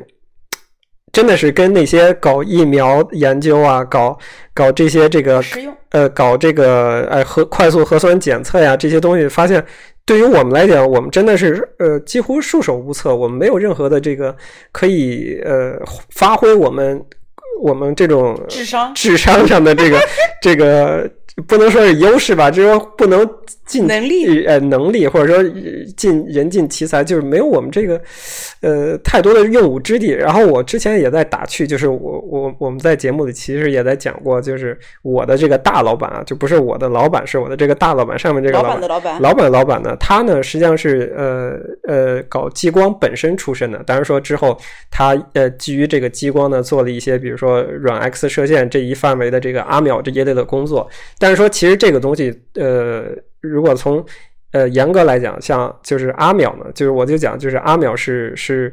[1.13, 4.17] 真的是跟那些搞疫苗研究啊，搞
[4.55, 5.43] 搞这些这个
[5.91, 9.65] 呃，搞这个哎核快速核酸检测呀，这些东西，发现
[10.05, 14.37] 对于我们来讲，我们真的是呃几乎束手无策，我们没有任何的这个
[14.71, 17.05] 可以呃发挥我们
[17.63, 19.99] 我们这种智商智商上的这个
[20.43, 21.11] 这个
[21.47, 23.29] 不能说是优势吧，就是说不能。
[23.71, 25.49] 尽能力呃能力或者说
[25.97, 28.01] 尽人尽其才，就是没有我们这个
[28.63, 30.11] 呃太多的用武之地。
[30.11, 39.23] 然后我之前也在打趣，就是我我我们在节目里其实也在讲过，就是我的这个大老板啊，就不是我的老板，是我的这个大老板上面这个老板的老板。
[39.23, 43.81] 老板老板呢，他呢实际上是呃呃搞激光本身出身的。
[43.85, 44.59] 当然说之后
[44.91, 50.89] 他呃基于这个激光呢做了一些，比如说软 X 射线这一范围的这个阿秒这一类的工作。
[51.19, 53.07] 但是说其实这个东西呃。
[53.43, 54.05] 如果从
[54.53, 58.71] 呃严格来讲，像就是阿秒呢，就是我就讲，就是阿秒是是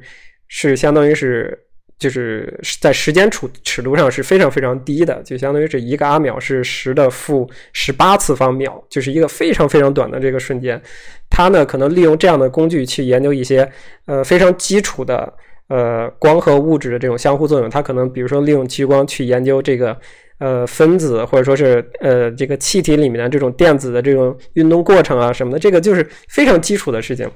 [0.49, 1.57] 是相当于是
[1.97, 10.81] 就是在时间尺尺度上是非常非常低的，就相当于是一个阿秒是十的负十八次方秒，就是一个非常非常短的这个瞬间。
[11.29, 13.71] 它呢可能利用这样的工具去研究一些
[14.05, 15.33] 呃非常基础的
[15.67, 17.69] 呃光和物质的这种相互作用。
[17.69, 19.97] 它可能比如说利用激光去研究这个。
[20.39, 27.27] 呃，分子或者说是呃，这个气体里面的这种电子的这种运动过程啊什么的，这个就是非常基础的事情。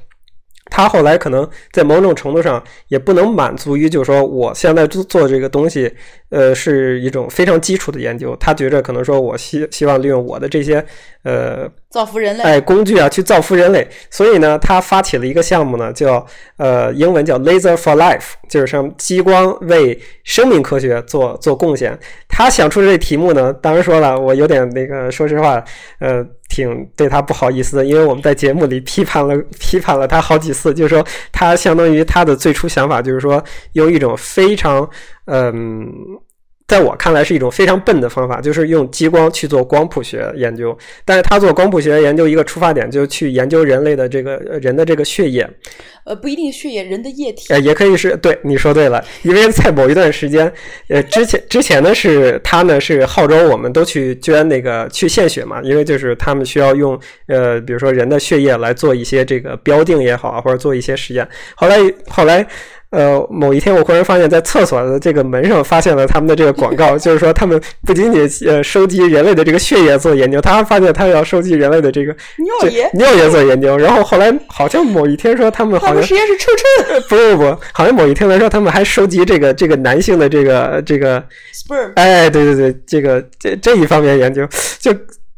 [0.71, 5.93] 他后来可能在某种程度上也不能满足于，就是说我现在做做这个东西，
[6.29, 8.36] 呃，是一种非常基础的研究。
[8.39, 10.84] 他觉着可能说我希希望利用我的这些
[11.23, 13.86] 呃造福人类，哎工具啊去造福人类。
[14.10, 21.99] 所以呢，他发起了一个项目呢，叫呃英文叫 Laser for Life，就是什么激光为生命科学做做贡献。
[22.29, 25.62] 他想出这题目呢，当然说了，我有点那个，说实话，
[25.99, 26.25] 呃。
[26.51, 33.41] 挺对他不好意思的，因为我们在节目里批判了 批判了他好几次，就是说他相当于他的最初想法就是说
[33.73, 34.87] 用一种非常
[35.25, 35.87] 嗯，
[36.71, 40.77] 在我看来是一种非常笨的方法，就是用激光去做光谱学研究。
[41.03, 45.45] 但是他做光谱学研究一个出发点就是去研究人类的这个人的这个血液。
[46.05, 50.49] 呃，不一定血液，人的液体，呃，也可以是对你说对了，因为在某一段时间，
[50.88, 61.27] 呃，之前之前呢是他呢是号召我们都去捐那个去献血嘛，因为就是他们需要用呃，比如说人的血液来做一些这个标定也好啊，或者做一些实验。
[61.55, 61.75] 后来
[62.07, 62.47] 后来。
[62.91, 73.77] 呃，某一天我忽然发现，在厕所的这个门上发现了他们的这个广告， 就是说他们不仅仅呃收集人类的这个血液做研究，他还发现他要收集人类的这个尿液尿液做研究。
[73.77, 81.23] 然后后来好像某一天说他们好像实验室臭臭，不不不，好像某一天来说他们还收集这个这个男性的这个这个
[81.54, 84.45] sperm，哎，对对对，这个这这一方面研究
[84.80, 84.93] 就。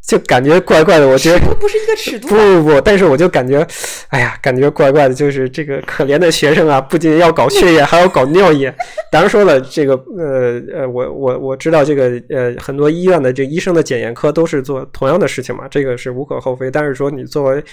[0.05, 2.27] 就感觉怪怪的，我觉得不是一个尺度。
[2.27, 3.65] 不不不，但是我就感觉，
[4.09, 5.13] 哎呀，感觉怪怪的。
[5.13, 8.73] 就是这个可怜的学生啊，不仅要搞血液，还要搞尿液。
[9.11, 16.69] 当然说了，这个呃呃，我我我知道这个呃，很多医院的这医生的检验科都是做同样的事情嘛，这个是无可厚非。
[16.69, 17.63] 但是说你作为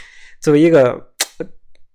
[0.41, 1.09] 作为一个。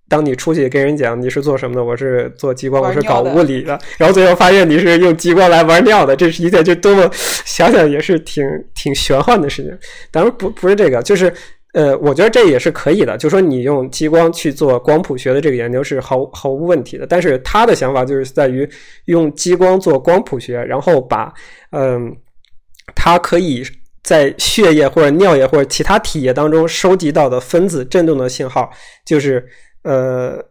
[0.08, 9.76] 当你出去跟人讲你是做什么的，我是做激光，我是搞物理的，然后最后发现你是用激光来玩尿的，这是一件就多么想想也是挺挺玄幻的事情。
[10.12, 11.32] 当然不不是这个，就是
[11.74, 17.04] 呃，我觉得这也是可以的，就说你用激光去做光谱学的这个研究是毫毫无问题的。
[17.04, 18.68] 但是他的想法就是在于
[19.06, 21.34] 用激光做光谱学，然后把
[21.72, 22.16] 嗯，
[22.94, 23.64] 它可以
[24.04, 28.70] 在血液或者尿液或者其他体液当中收集到的分子振动的信号，
[29.04, 29.44] 就是。
[29.86, 30.44] 呃，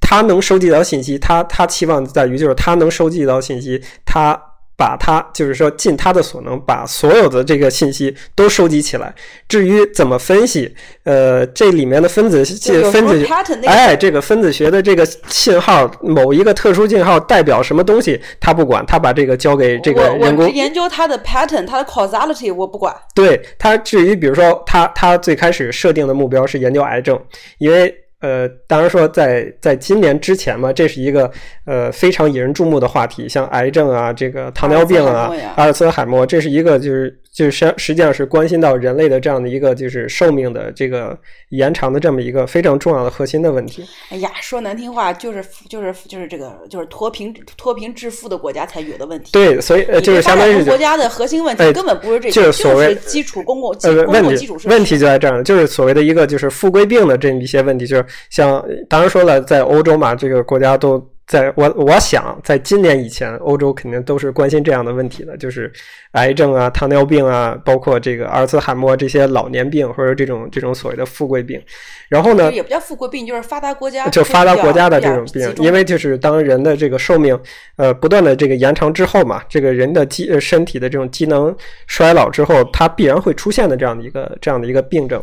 [0.00, 4.40] 他能收集到信息，他他期望在于就是他能收集到信息，他
[4.78, 9.14] 把他就是说尽他的所能把所有的这个信息都收集起来。
[9.48, 12.44] 至于怎么分析，呃，这里面的分子
[12.90, 13.26] 分子
[13.66, 22.94] 哎，这个分子学的这个信号，某一个特殊信号代表什么东西，他不管，他把这个交给这个人工研究它的 pattern，它的 causality 我不管。
[23.14, 27.18] 对他，至于比如说他他最开始设定的目标是研究癌症，
[27.58, 27.94] 因为。
[28.20, 31.30] 呃，当然说，在在今年之前嘛，这是一个
[31.66, 41.16] 呃非常引人注目的话题，像癌症啊，这个糖尿病啊，阿尔茨海默，这是一个就是就是实实际上是关心到人类的这样的一个就是寿命的这个
[41.50, 43.84] 延长的这么一个非常重要的核心的问题。
[44.08, 49.32] 哎呀，说难听话就是就是就是这个就是脱贫脱贫致富的国家才有的问题。
[49.32, 58.06] 对，所以就是相当于国家的核心问题根本不是这，就是所谓基础公共呃问题问题就在这儿，就是所谓的一个就是富贵病的这么一些问题，就是。
[58.30, 65.72] 像当然说了，在欧洲嘛，这个国家都在我我想，在今年以前，欧洲肯定都是关心这样的问题的，就是
[66.12, 71.60] 癌症啊、糖尿病啊，包括这个阿尔茨海默这些老年病，或者这种这种所谓的富贵病。
[72.08, 77.36] 然后呢，也不叫富贵病，就是发达国家就发达国家的这种病，因为就是当人的这个寿命
[77.74, 81.52] 呃不断的这个延长之后嘛，这个人的机身体的这种机能
[81.88, 85.20] 衰老之后，它必然会出现的这样的一个这样的一个病症。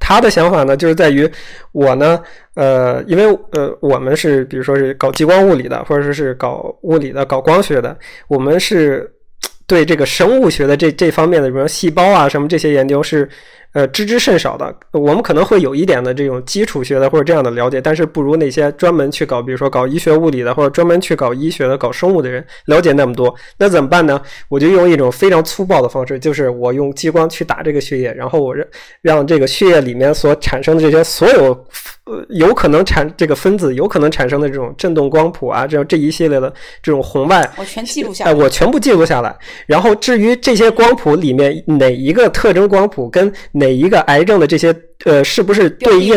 [0.00, 1.30] 他的想法呢，就是在于
[1.72, 2.20] 我呢，
[2.54, 7.96] 呃，因为呃，我们是比如说是搞激光物理的，或者说是搞物理的、搞光学的，
[8.28, 9.10] 我们是
[9.66, 13.28] 对这个生物学的这这方面的，比如细胞啊什么这些研究是。
[13.74, 23.34] 呃，知之甚少的，我们可能会有一点的这种基础学的或者这样的了解，但是不如那些专门去搞，比如说搞医学物理的或者专门去搞医学的、搞生物的人了解那么多。
[23.58, 24.20] 那怎么办呢？
[24.48, 28.66] 我就用一种非常粗暴的方式，就是我用激光去打这个血液，然后我让
[29.02, 31.66] 让这个血液里面所产生的这些所有。
[32.06, 38.30] 呃，有可能产这个分子有可能产生的这种振动光谱啊，这样这一系列的这种红外，我全记录下来。
[38.30, 39.34] 哎，我全部记录下来。
[39.66, 44.93] 然后至于这些光谱里面哪一个特征光谱跟哪每一个癌症的这些。
[45.04, 46.14] 呃，是不是对应？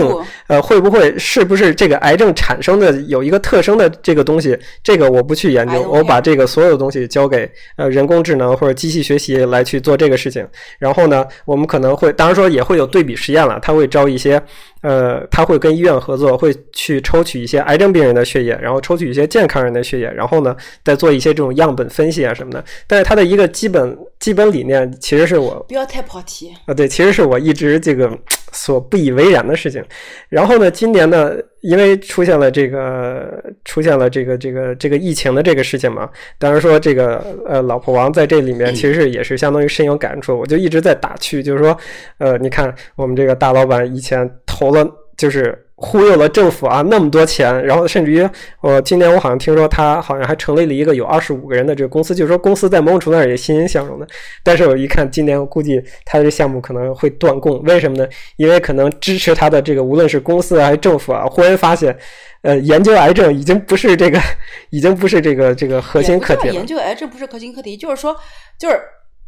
[0.47, 4.57] 呃，会不会是不是这个癌症产生的有一个特征的这个东西？
[4.81, 10.47] 这个我不去研究，我把这个所有的东西交给呃人工智能或者机器学习来去做这个事情。
[10.79, 13.59] 然后呢，我们可能会，当然说也会有对比实验了。
[13.61, 14.41] 他会招一些，
[14.81, 22.63] 呃，他会跟医院合作，会去抽取一些癌症病人的血液，然后抽取一些健康人的血液，然后呢，再做一些这种样本分析啊什么的。
[22.87, 28.17] 但是它的一个基本基本理念，其实是我不要太跑题啊，对，其实是我一直这个。
[28.51, 29.83] 所不以为然的事情。
[30.29, 40.37] 然后呢，今年呢，因为出现了这个出现了这个这个这个疫情的这个事情嘛，当然说这个呃，老婆王在这里面其实也是相当于深有感触。
[40.37, 41.77] 我就一直在打趣，就是说，
[42.17, 45.63] 呃，你看我们这个大老板以前投了就是。
[45.79, 48.27] 忽悠了政府啊，那么多钱，然后甚至于，
[48.61, 54.07] 我今年我好像听说他好像还成立了一个有二十五个人的这个公司，就是说公司在某种程度上也欣欣向荣的。
[54.41, 58.07] 但是我一看今年，我估计他的项目可能会断供，为什么呢？
[58.37, 61.95] 因为可能支持他的这个无论是公司还是政府啊，忽然发现，
[62.41, 64.19] 呃，研究癌症已经不是这个，
[64.71, 66.55] 已经不是这个这个核心课题了。
[66.55, 68.17] 研究癌症不是核心课题，就是说，
[68.57, 68.79] 就是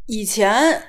[0.08, 0.82] 以前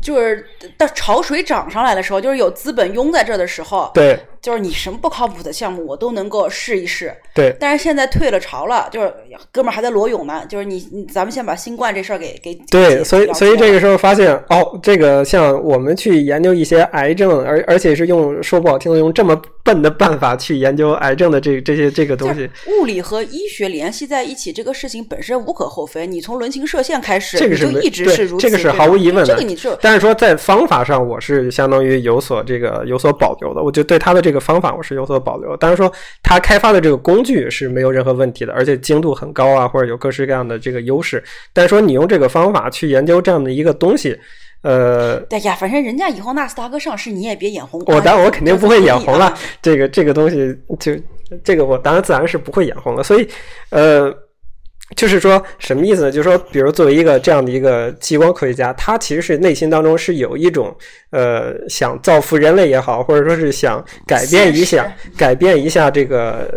[0.00, 0.44] 就是
[0.76, 4.18] 到潮水涨上来的时候，就是有资本拥在这的时候，对。
[4.40, 7.12] 就是你什么不靠谱的项目，我都能够试一试。
[7.34, 9.12] 对，但是现在退了潮了，就是
[9.50, 10.44] 哥们儿还在裸泳呢。
[10.48, 22.48] 就是你，咱们先把新冠这事儿给给对，所以所以这个时候发现哦，这个像我们去研究一些癌症，而而且是用说不好听的用这么笨的办法去研究癌症的这这些这个东西，
[22.80, 26.06] 物理和医学联系在一起，这个事情本身无可厚非。
[26.06, 29.26] 你从伦琴射线开始，这个是一直是如此，这个是毫无疑问的。
[29.26, 33.62] 这个你是，但是说在方法上，我是相当于有所这个有所保留的。
[33.62, 35.92] 我就对他的这个方法我是有所保留，当然说
[36.22, 41.22] 他开发的这个工具是没有任何问题的，而且精度很高啊，或者有各式各样的这个优势。
[41.52, 44.16] 但是说你用这个方法去研究这样的一个东西，
[44.62, 47.82] 呃，对呀，反正人家以后纳斯达克上市，你也别眼红。
[47.86, 50.92] 我当然我肯定不会眼红了，这个这个东西就
[51.42, 53.02] 这个我当然自然是不会眼红了。
[53.02, 53.28] 所以，
[53.70, 54.14] 呃。
[54.96, 56.10] 就是说什么意思呢？
[56.10, 60.74] 就是说，比如作为一个这样的一个激光科学家，他其实是内心当中是有一种
[61.10, 66.50] 呃想造福人类也好，或者说是想改变一下、改变一下这个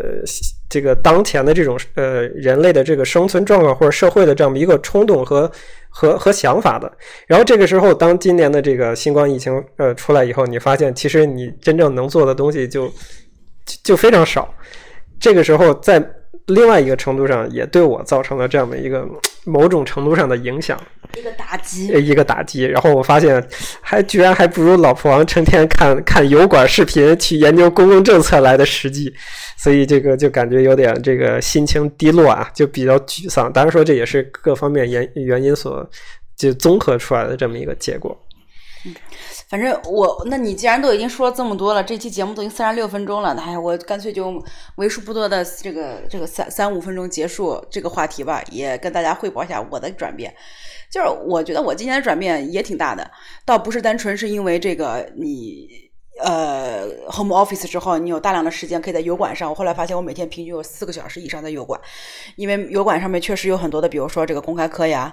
[0.69, 5.51] 这个当前的这种呃人类的这个生存状况或者社会的这样的一个冲动和
[5.89, 6.89] 和和想法的。
[7.27, 12.89] 然后这个时候，当今年的这个新冠疫情呃出来以后，你发现其实你真正能做的东西就
[13.83, 14.51] 就非常少。
[15.19, 16.01] 这个时候在。
[16.47, 19.07] 另外一个程度上，也对我造成了这样的一个
[19.45, 20.79] 某种程度上的影响，
[21.17, 22.63] 一个打击，一个打击。
[22.63, 23.43] 然后我发现，
[23.81, 29.13] 还居然还不如老婆王成天看 看油管视频去研究公共政策来的实际，
[29.57, 33.51] 所以这个就感觉有点这个心情低落啊，就比较沮丧。
[33.51, 35.87] 当然说这也是各方面原原因所
[36.35, 38.17] 就综合出来的这么一个结果。
[38.85, 38.95] 嗯。
[39.47, 44.41] 反正我，那你既然都已经说了这么多了，这期节目都已经三十六分钟了，哎，我干脆就
[44.75, 50.33] 为数不多的这个这个三三五分钟结束这个话题吧，也跟大家汇报一下我的转变。
[50.91, 53.09] 就是我觉得我今年的转变也挺大的，
[53.45, 55.91] 倒不是单纯是因为这个你。
[56.21, 59.49] 呃，home office 之后，你有大量的时间可以在油管上。
[59.49, 61.79] 我后来发现，我每天平均有四个小时以上在油管，
[62.35, 65.11] 因为油管上面确实有很多的，比如说这个公开课呀，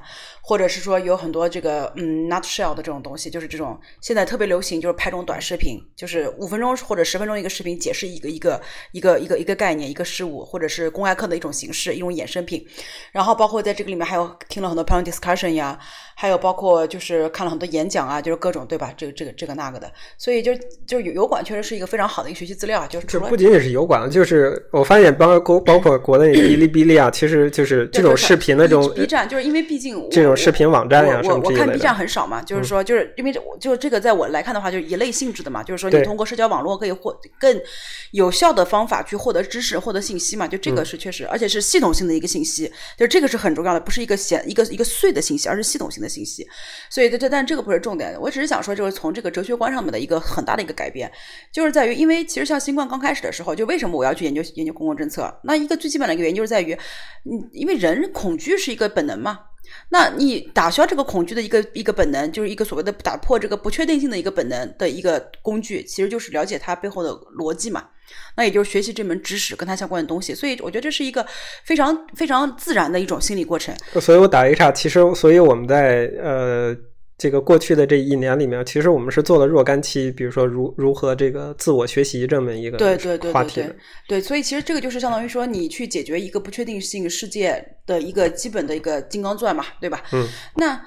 [0.49, 8.59] 或者是说有很多这个嗯 nutshell 的这种东西，就是这种现在特别流行，就是拍这种短视频，就是五分钟或者十分钟一个视频，解释一个一个
[8.92, 12.66] 一个一个一个概念、一个事物，或者是公开课的一种形式、一种衍生品。
[13.12, 15.78] 然后包括在这个里面还有听了很多 panel discussion 呀。
[16.20, 18.92] 还有包括就是看了很多演讲啊，就是各种对吧？
[18.96, 20.51] 这个这个这个那个的，所以就
[20.84, 22.88] 就油管确实是一个非常好的一个学习资料啊。
[22.88, 37.61] 就是这不仅仅是油管，就是我发现包括包括国内哔哩哔哩啊，其实就是这种视频的这种 B 站，就是因为毕竟这种视频网站呀什么我我看 B 站很少嘛，就是说就是因为就这个在我来看的话，就是一类性质的嘛，就是说你通过社交网络可以获更
[38.11, 46.09] 有效的方法去获得知识、获得信息嘛，就这个是确实，而且是系统性的一个信息，就这个是很重要的，不是一个显一个一个碎的信息，而是系统性的。
[46.09, 46.49] 信息，
[46.89, 51.12] 所以这这但这个不是重点，我只是想说，就是从这个哲学观上面的一个很大的一个改变，
[51.53, 55.30] 就是在于，因为其实像新冠刚开始的时候，就为什么我要去研究研究公共政策？
[55.45, 56.72] 那一个最基本的一个原因就是在于，
[57.30, 59.39] 嗯，因为人恐惧是一个本能嘛，
[59.90, 67.88] 那你打消这个恐惧的一个一个本能，就是一个所谓的打破这个不确定性的一个本能的一个工具，其实就是了解它背后的逻辑嘛。
[68.36, 71.26] 那也就是学习这门知识跟它相关的东西，所以我觉得这是一个
[71.64, 73.74] 非常非常自然的一种心理过程。
[74.00, 76.74] 所以我打一岔，其实，所以我们在呃
[77.18, 83.62] 这个过去的这一年里面，其实我们是做了若干期，比如说如如何这个自我学习这么一个对对对话题。
[84.06, 90.02] 对，所以其实这个就是相当于说你去解决一个不确定性世界的一个基本的一个金刚钻嘛，对吧？
[90.12, 90.26] 嗯。
[90.54, 90.80] 那。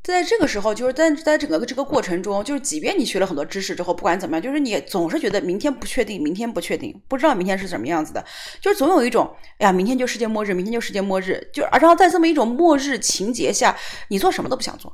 [0.00, 8.24] 在这个时候，就是在在整个这个过程中，就是即便你学了很多知识之后，不管怎么样，就是你总是觉得明天不确定，明天不确定，不知道明天是什么样子的，
[8.58, 13.76] 就是总有一种，哎呀，明天就世界末日，明天就世界末日，就然后在这么一种末日情节下，
[14.08, 14.90] 你做什么都不想做，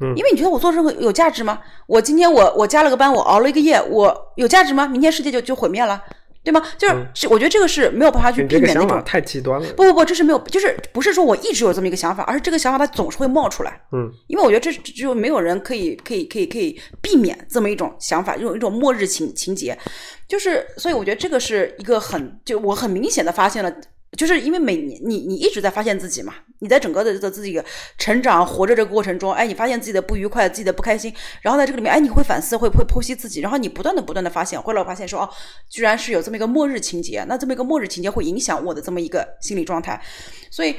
[0.00, 1.60] 嗯，因为你觉得我做任何有价值吗？
[1.86, 4.86] 我今天我我加了个班，我熬了一个夜，我有价值吗？
[4.86, 6.02] 明天世界就就毁灭了。
[6.44, 6.62] 对吗？
[6.78, 8.88] 就是这，我觉得这个是没有办法去避免那种。
[8.88, 9.68] 想法太极端了。
[9.74, 13.78] 不不不，这是没有，就是不是说我一直有这么一个想法，而是这个想法它总是会冒出来。
[13.92, 19.76] 嗯，因为我觉得这是就没有人可以可以可以可以避免这么一种想法，一种一种末日情情节，
[20.26, 23.70] 就是所以我觉得这个是一个很就我很明显的发现了。
[24.16, 27.62] 就是因为每年你你一直在发现自己嘛，你在整个的的自己
[27.98, 35.30] 成长活着这个过程中，哎，你发现自己的不愉快，自己的不开心，然后在这个里面，哎，你会反思，会会剖析自己，然后你不断的不断的发现，后来我发现说，哦，
[35.68, 40.00] 居然是有这么一个末日情节，那这么一个末日情节会影响我的这么一个心理状态，
[40.50, 40.74] 所以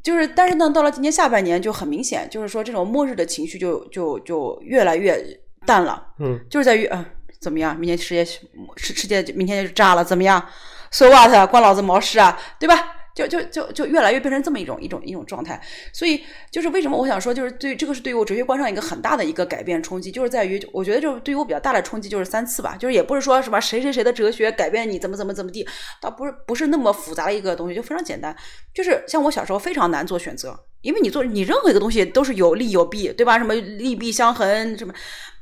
[0.00, 5.20] 就是，但是呢，到了今年下半年就很明显，就是说这种末日的情绪就就就越来越
[5.66, 7.04] 淡了，嗯，就是在于，嗯、
[7.40, 10.42] 怎么样，明天世界世世界明天就炸了，怎么样
[10.90, 11.50] ？So what？
[11.50, 12.94] 关老子毛事啊，对吧？
[13.14, 15.60] 就就就就越来越变成这么一种一种一种状态，
[15.92, 16.22] 所以
[16.52, 25.66] 就是为什么我想说，就是对这个是对于我哲学观上一个很大的一个改变冲击，就是在于我觉得就是对于我比较大的冲击就是三次吧，就是也不是说什么谁谁谁的哲学改变你怎么怎么怎么地，
[26.00, 28.36] 倒不是不是那么复杂的一个东西，就非常简单，
[28.72, 33.36] 就是像我小时候非常难做选择，因为你做你任何一个东西都是有利有弊，对吧？
[33.36, 34.94] 什么利弊相衡，什么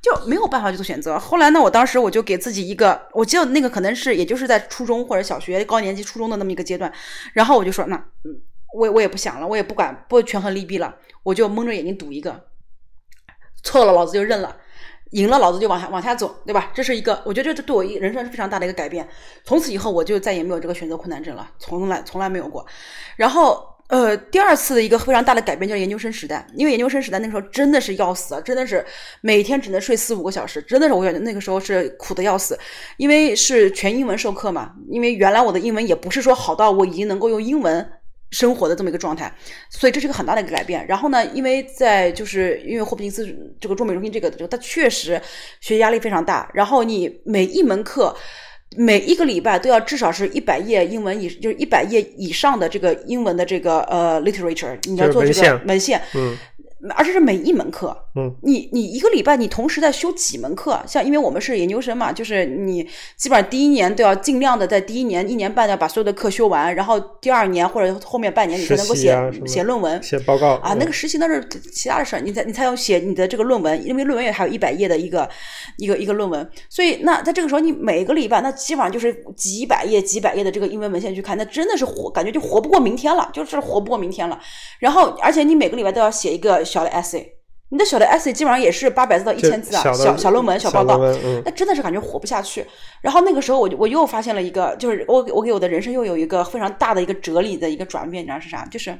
[0.06, 1.18] 就没有办法去做选择。
[1.18, 6.92] 后来呢，我当时我就给自己一个，我记得那个可能是也就是在初中或者小学高年级初中的那么一个阶段，
[7.32, 8.40] 然后我就说那嗯，
[8.72, 12.44] 我我也不想了，我也不管不权衡利弊了，我就蒙着眼睛赌一个，
[13.62, 14.56] 错了老子就认了。
[15.12, 16.72] 赢了，老子就往下往下走，对吧？
[16.74, 19.08] 这是一个，我觉得这对我一人生是非常大的一个改变。
[19.44, 22.66] 从此以后，我就再也没有这个选择困难症了，从来从来没有过。
[23.14, 28.84] 然后，呃，第二次的一个非常大的改变就是研究生时代，因为研究生时代那个时候真的是要死啊，真的是
[29.20, 32.58] 每天只能睡四五个小时，真的是我感觉那个时候是苦的要死，
[32.96, 34.72] 因为是全英文授课嘛。
[34.90, 37.88] 因为原来我的英文也不是说好到我已经能够用英文。
[38.32, 39.32] 生活的这么一个状态，
[39.70, 40.84] 所以这是个很大的一个改变。
[40.88, 43.24] 然后呢，因为在就是因为霍普金斯
[43.60, 45.12] 这个中美中心这个，就它确实
[45.60, 46.50] 学习压力非常大。
[46.52, 48.14] 然后你每一门课
[48.76, 56.36] 每一个礼拜都要至少是一百页英文以，就是一百页以上的这个英文的这个呃 literature，你要做这个文献，嗯。
[56.94, 60.78] 而且是每一门课，嗯，你你一个礼拜你同时在修几门课？
[60.86, 70.74] 像因为我们是研究生嘛，就是你基本上第一年都要尽量的在第一年一年半要把所有的课修完，然后第二年或者后面半年你才能够写、啊、写论文、写报告啊。
[70.78, 75.28] 那个实习那是其他的事儿，你才你才要写你的这个论文，因为论文也还有一百页的一个
[75.78, 84.38] 一个一个论文，所以那在这个时候你每个礼拜那基本上就是几百页几百页的这个英文文献去看，那真的是活感觉就活不过明天了，就是活不过明天了。
[84.78, 86.65] 然后而且你每个礼拜都要写一个。
[86.66, 87.24] 小的 essay，
[87.70, 92.66] 你的小的 essay 基本上也是八百字到一千字啊，小小论文、小报告，嗯、那真的是感觉活不下去。
[93.00, 98.66] 然后那个时候，我我又发现了一个，就是我我给我的人生又有一个非常大的一个哲理的一个转变，你知道是啥？
[98.66, 98.98] 就是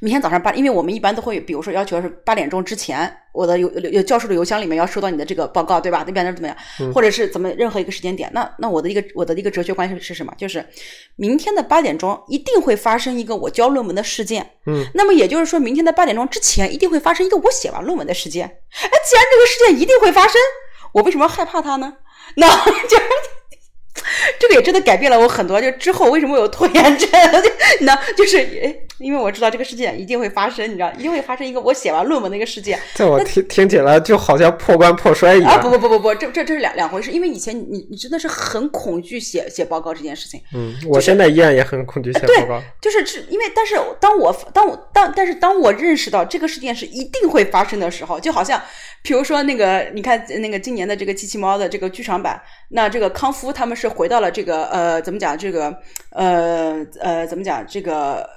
[0.00, 6.04] 明天早上八，因为我们一般都会，比如说要求是八点钟之前，我的有有教授的邮箱里面要收到你的这个报告，对吧？
[6.06, 6.56] 那边怎么样？
[6.80, 8.28] 嗯、或者是怎么任何一个时间点？
[8.34, 10.32] 那那我的一个我的一个哲学观是是什么？
[10.36, 10.66] 就是
[11.16, 14.50] 明天的八点钟一定会发生一个我交论文的事件。
[14.66, 18.44] 嗯，那么也就是说明天的八点钟之前一定会发生一个我写完论文的事件。
[18.46, 20.40] 哎，既然这个事件一定会发生，
[20.92, 21.94] 我为什么要害怕它呢？
[22.36, 22.48] 那
[22.88, 22.98] 就。
[24.38, 27.08] 这个也真的改变了我很多，就之后为什么有拖延症？
[27.82, 28.36] 那就是
[28.98, 32.78] 因为我知道这个事件一定会发生，你知道，一定会发生一个我写完论文的一个事件。
[32.94, 35.52] 在我听听起来就好像破罐破摔一样。
[35.52, 37.10] 啊不不不不不，这这这是两两回事。
[37.10, 40.40] 因为以前你你真的是很恐惧写写报告这件事情。
[40.54, 42.62] 嗯，我现在依然也很恐惧写报告。
[42.80, 48.60] 就是是因为，但是当我当我当但是当我认识到这个事件是一定会发生的时候，就好像
[49.02, 52.40] 比如说那个你看那个今年的这个机器猫的这个剧场版，
[52.70, 55.76] 那这个康夫他们是回到了这个呃怎么讲这个
[56.10, 58.28] 呃呃怎么讲这个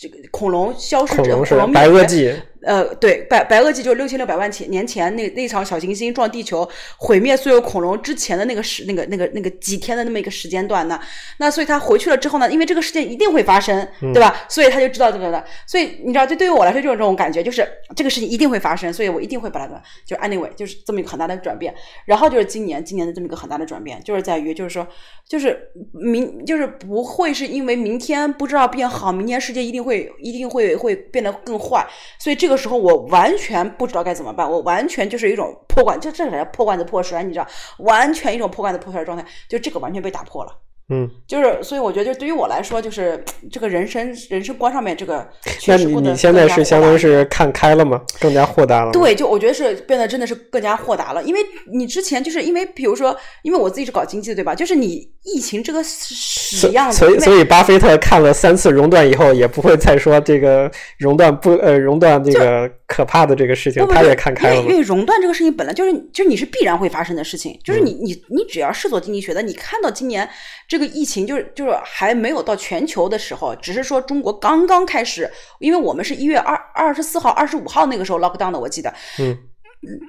[0.00, 2.34] 这个恐龙消失恐龙是白垩纪。
[2.66, 11.00] 呃，对，白白垩纪就是六千六百万前年前那那场小行星撞地球，毁灭所有恐龙之前的那个时那个那个那个几天的那么一个时间段呢？
[11.38, 14.44] 那所以他回去了之后呢，因为这个事件一定会发生，对吧？
[14.48, 15.44] 所以他就知道这个的。
[15.64, 17.64] 所以你知道，这对于我来说就是这种感觉，就是
[17.94, 21.72] 这个事情一定会发生，所以我一定会把它的，就是 anyway，就是这么一个很大的转变。
[22.04, 24.84] 然后就是今年今年的这么一个很大的转变，就是在于就是说，
[25.28, 31.86] 就是明就是不会是因为明天不知道变好，明天世界一定会一定会会变得更坏，
[32.18, 32.55] 所以这个。
[32.56, 37.46] 时候我完全不知道该怎么办，我完全就是一种破罐，就这才叫破罐子破摔，你知道，
[37.78, 40.52] 完全一种破罐子破摔的状态，就这个完全被打破了。
[40.88, 45.26] 嗯，就是所以我觉得，就对于我来说，就是这个人生人生观上面这个
[45.66, 48.00] 那你你现在是相当于是看开了吗？
[48.20, 48.92] 更加豁达了？
[48.92, 51.40] 对，就我觉得是变得真的是更加豁达了，因为
[51.72, 54.54] 你之前就是因为比如说，因为我自己是搞经济的，对吧？
[54.54, 70.28] 就是你疫情这个屎所样子，所以所以巴菲特看了三次熔断以后，也不会再说这个熔断不呃熔断这个可怕的这个事情，他也看开了嘛因为熔断这个事情本来就是就是你是必然会发生的事情，嗯就是你你你只要是做经济学的，你看到今年
[70.68, 79.36] 这个疫情就是就是还没有到全球的时候，只是说中国刚刚开始，因为我们是一月二二十四号、二十五号那个时候 lock down 的，我记得，嗯。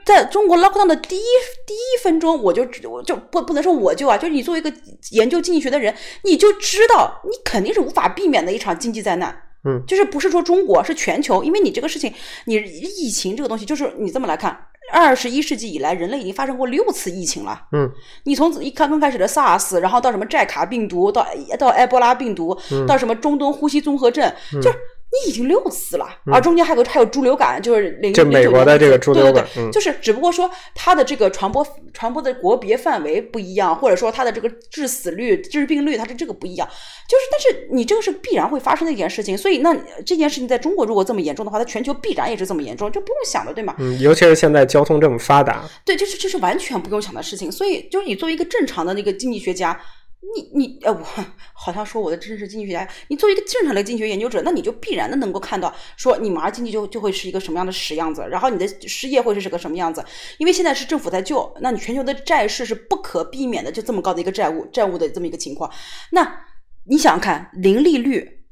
[0.06, 1.22] 在中国 lockdown 的第一
[1.68, 4.74] 第一分钟，我就我就不不能说我就啊，就是你作为一个
[5.12, 5.94] 研究经济学的人，
[6.24, 9.38] 你就知道你肯定是无法避免的一场经济灾难。
[9.68, 12.12] 嗯，就是不是说中国是全球，因为你这个事情，
[12.46, 14.58] 你疫情这个东西，就是你这么来看，
[14.92, 17.62] 二十一世纪以来，人类已经发生过六次疫情了。
[17.72, 17.90] 嗯，
[18.24, 21.26] 你从一刚刚开始的 SARS，然后到什么寨卡病毒，到
[21.60, 22.58] 到埃博拉病毒，
[22.88, 24.32] 到什么中东呼吸综合症，
[24.62, 24.78] 就是
[25.26, 36.68] 你已经六次了，而中间还有还有猪流感，就是零就美国的这个猪流感对对对，嗯就是只不过说它的这个传播传播的国别范围不一样，或者说它的这个致死率、致病率，它是这个不一样。
[36.68, 43.76] 就是，但是你这个是必然会发生的一件事情，所以那这件事情在中国如果这么严重的话，它全球必然也是这么严重，就不用想了，对吗？
[43.80, 47.52] 嗯，尤其是现在交通这么发达，对，这是这是完全不用想的事情。
[47.52, 49.80] 所以，就是你作为一个正常的那个经济学家，
[50.20, 51.04] 你你呃，我
[51.54, 60.04] 好像说我的真是经济学家，你作为一个正常的经济学研究者，那你就必然的能够看到，说你马上经济就就会是一个什么样的屎样子，然后你的失业会是个什么样子。
[60.40, 65.72] 因为现在是政府在救，那你全球的债市是不可避免的，就这么高的一个债务债务的这么一个情况。
[66.12, 66.46] 那
[66.86, 68.44] 你想想看，零利率、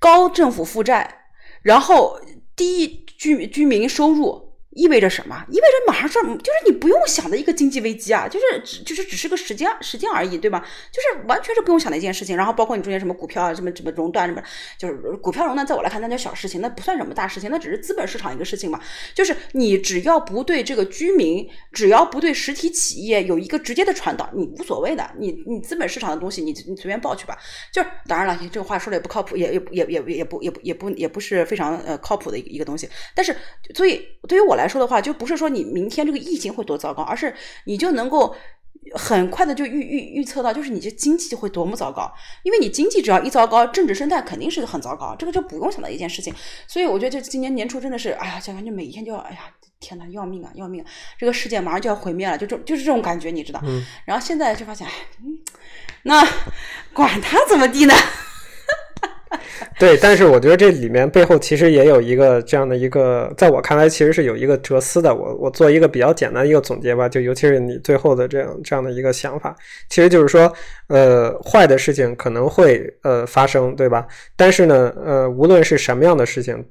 [0.00, 1.28] 高政府负债，
[1.62, 2.20] 然后
[2.56, 4.45] 低居居民收入。
[4.76, 5.44] 意味着什么？
[5.50, 10.64] 意味着马上说，就是你不用想的一个经济危机啊，就是只就是只是个时间时间而已，对吧？
[10.92, 12.36] 就是完全是不用想的一件事情。
[12.36, 14.42] 然后包括你中间什么股票啊，什么什么熔断什么，
[14.78, 18.80] 就是股票熔断，在我来看那叫小事情，那不算什么大事情，那只是资本市场一个事情嘛。
[19.14, 25.10] 就是你只要不对这个居民，只要不对实体企业有一个直接的传导，你无所谓的。
[25.18, 27.38] 你你资本市场的东西，你你随便报去吧。
[27.72, 32.88] 就是当然了，这个话说的也不靠谱，也也也也也不也不也不也不是非常呃靠谱的一个一个东西。
[33.14, 33.34] 但是
[33.74, 38.34] 所以对于我来说的话，就不是说你明天这个疫情会多糟糕，而是你就能够
[38.94, 42.12] 很快的就预预预测到，就是你这经济会多么糟糕。
[42.42, 46.34] 因为你经济只要一糟糕，政治生态肯定是很糟糕，这个就不用想的一件事情。
[46.66, 49.40] 所以我觉得，就今年年初真的是，哎呀，感觉每一天就要，哎呀，
[49.80, 50.86] 天呐，要命啊，要命、啊！
[51.18, 53.60] 这个世界马上就要毁灭了，就这就是这种感觉，你知道？
[53.64, 53.84] 嗯。
[54.04, 54.92] 然后现在就发现，哎，
[55.22, 55.38] 嗯，
[56.04, 56.26] 那
[56.92, 57.94] 管他怎么地呢？
[59.78, 65.14] 对，但是我觉得这里面背后其实也有一个这样的一个，在我看来其实是有一个哲思的。
[65.14, 69.54] 我我做一个比较简单的一个总结吧，就尤其是你最后的这样这样的一个想法，
[69.88, 70.52] 其实就是说，
[70.88, 74.06] 呃，坏的事情可能会呃发生，对吧？
[74.36, 76.64] 但是呢，呃，无论是什么样的事情。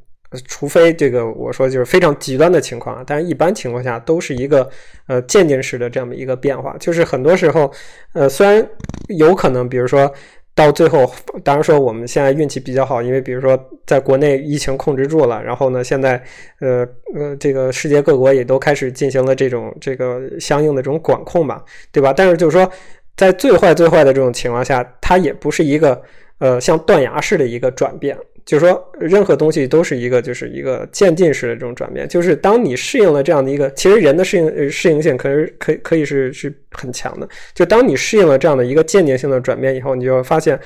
[0.47, 4.68] 除非这个我说就是非常极端的情况，但是一般情况下都是一个
[5.07, 6.76] 呃渐进式的这样的一个变化。
[6.78, 7.72] 就是很多时候，
[8.13, 8.68] 呃，虽然
[9.07, 10.11] 有可能，比如说
[10.56, 11.06] 到最后，
[11.43, 16.24] 当然说我们现在运气比较好，因为比如说在国内疫情控制住了，然后呢，现在
[16.62, 22.14] 呃呃这个世界各国也都开始进行了这种这个相应的这种管控吧，对吧？
[22.16, 22.72] 但是就是说，
[23.18, 26.01] 在最坏最坏的这种情况下，它也不是一个
[26.39, 28.18] 呃像断崖式的一个转变。
[28.46, 32.08] 就是说，任何东西都是一个，就是一个渐进式的这种转变。
[32.08, 37.28] 就是当你适应了这样的一个，其实人的适应适应性可是可以可以是是很强的。
[37.56, 40.60] 就当你适应了这样的一个渐进性的转变以后，你就发现，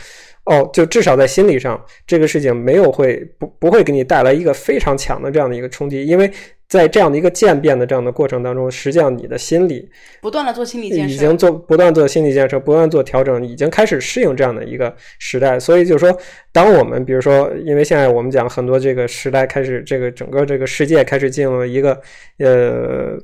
[0.44, 6.30] 哦，就至少在心理上，这个事情没有会不不会给你带来一个非常强的这样的一个冲击，因为
[6.70, 9.90] 在这样的一个渐变的这样的过程当中，实际上你的心理
[10.22, 15.60] 不断的做心理建设，已经做不断做心理建设，不断做调整，已经开始适应这样的一个时代。
[15.60, 16.16] 所以就是说，
[16.52, 22.00] 当我们比如说，因为现在我们讲很多这个时代开始，这个整个这个世界开始进入了一个
[22.38, 23.18] 呃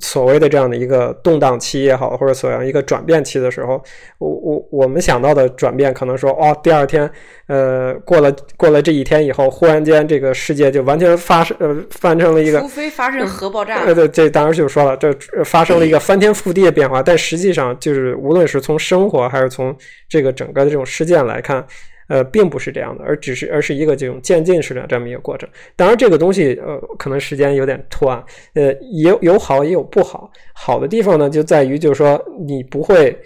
[0.00, 3.82] 所谓的这样的一个动荡期也好，或者所样一个转变期的时候，
[4.18, 7.10] 我我我们想到的转变可能说，哦，第二天
[7.48, 15.12] 呃过了过了这一天以后，忽然间这个世界就完全发生呃翻成了一个，除非发生核爆炸，呃对，这当然就说了，这
[15.44, 19.76] 发生了一个翻天覆地的变化，但实际上就是无论是从生活还是从
[20.08, 21.66] 这个整个的这种事件来看。
[22.08, 25.48] 呃，并不是这样的，而只是而是一个这种渐进式的这么一个过程。
[25.76, 30.30] 当然，这个东西呃，可能时间有点拖啊，呃，也有好也有不好。
[30.54, 33.16] 好的地方呢，就在于就是说你不会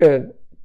[0.00, 0.20] 呃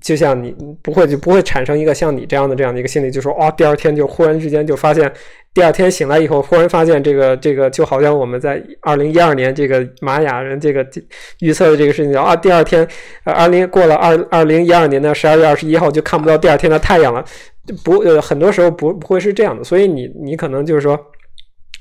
[0.05, 5.11] 就像你不会就不会产生一个像你这样的这样的一个心理，就说哦，第二天就忽然之间就发现，
[5.51, 10.85] 第二天醒来以后，忽然发现这个这个就好像我们在二零一二年这个玛雅人这个
[11.39, 12.87] 预测的这个事情啊，第二天
[13.23, 17.25] 呃二零过了二二零一二年的十二月二十一号就看不到第二天的太阳了，
[17.83, 20.95] 不呃很多时候不不会是这样的，所以你你可能就是说。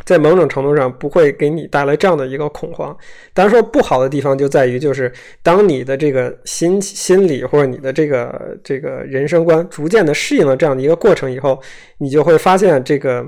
[0.05, 2.95] 在某种程度上不会给你带来这样的一个恐慌，
[3.32, 5.11] 当然说不好的地方就在于，就是
[5.42, 11.59] 当你的这个心心理或者你的这个这个人生观逐渐的适应了这样的一个过程以后，
[11.97, 13.24] 你就会发现这个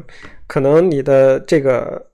[0.49, 2.05] 可能你的这个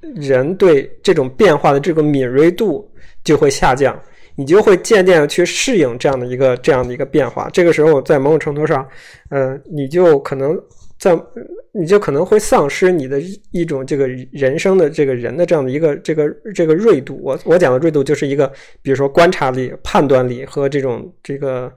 [0.00, 2.90] 人对这种变化的这个敏锐度
[3.22, 3.96] 就会下降，
[4.34, 7.48] 你就会渐渐的去适应这样的一个这样的一个变化。
[7.52, 8.88] 这个时候，在某种程度上，
[9.28, 10.58] 呃，你就可能。
[11.02, 11.20] 在
[11.72, 17.20] 你就可能会丧失你的一种这个人生的这个人的这样的一个这个这个锐度。
[17.24, 18.46] 我我讲的锐度就是一个，
[18.82, 21.72] 比如说观察力、判断力和这种这个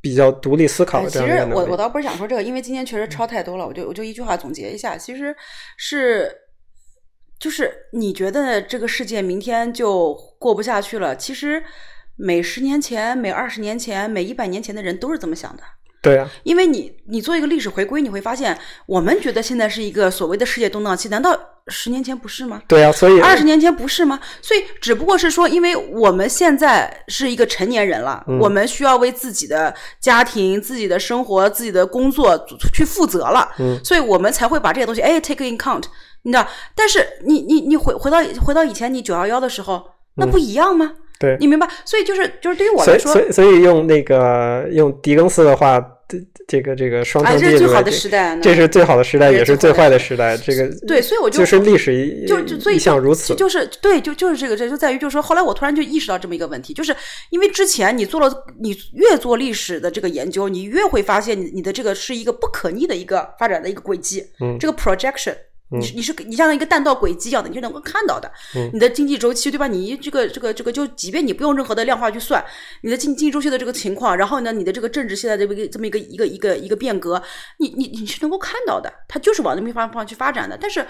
[0.00, 5.34] 比较独立思考的这样的其实我我倒不是想说这个，因为今天确实超太多了，我就我就一句话总结一下，其实
[5.76, 6.30] 是
[7.40, 11.60] 就是你觉得这个世界明天就过不下去了，其实
[12.14, 15.62] 每十年前、每二十年前、每一百年前的人都是这么想的。
[16.02, 22.62] 对啊，因为你你做一个历史回归，你会发现，我们觉得现在是一个所谓的世界动荡期，难道十年前不是吗？
[22.66, 24.18] 对啊，所以二十年前不是吗？
[24.40, 35.84] 所以只不过是说，因为我们现在是一个成年人了，我们需要为自己的家庭、自己的生活、自己的工作去负责了，嗯，所以我们才会把这些东西哎 take in count，
[36.22, 36.48] 你知道？
[36.74, 39.84] 但是你你你回回到回到以前，你九幺幺的时候，
[40.16, 40.92] 那不一样吗？
[41.20, 41.68] 对，你明白？
[41.84, 46.18] 所以就是就是对于我来说，所以所以用那个用狄更斯的话，这
[46.48, 50.34] 这个这个双哎，城记录这是最好的时代，这是最好的时代，也是最坏的时代。
[50.38, 53.34] 这个对，所以我就就是历史一就就所以一向如此就。
[53.34, 56.96] 就是对，就就是这个，这就在于就是说，后来我突然就意识到这么一个问题，就是
[57.28, 65.34] 因为之前你做了，你越做历史的这个研究，你越会发现你你的这个是一个不可逆的一个发展的一个轨迹，嗯这个 projection。
[65.70, 68.30] 你是你是你像一个弹道轨迹一样的，你是能够看到的。
[68.56, 69.66] 嗯你的经济周期对吧？
[69.66, 72.44] 你这个这个这个，就即便你不用任何的量化去算，
[72.82, 77.22] 你的经经济周期的这个情况，然后呢，你的这个政治现在这么一个这么一个一个一个一个变革，
[77.58, 80.58] 你你你是能够看到的，它就是往那边方方向去发展的。
[80.60, 80.80] 但是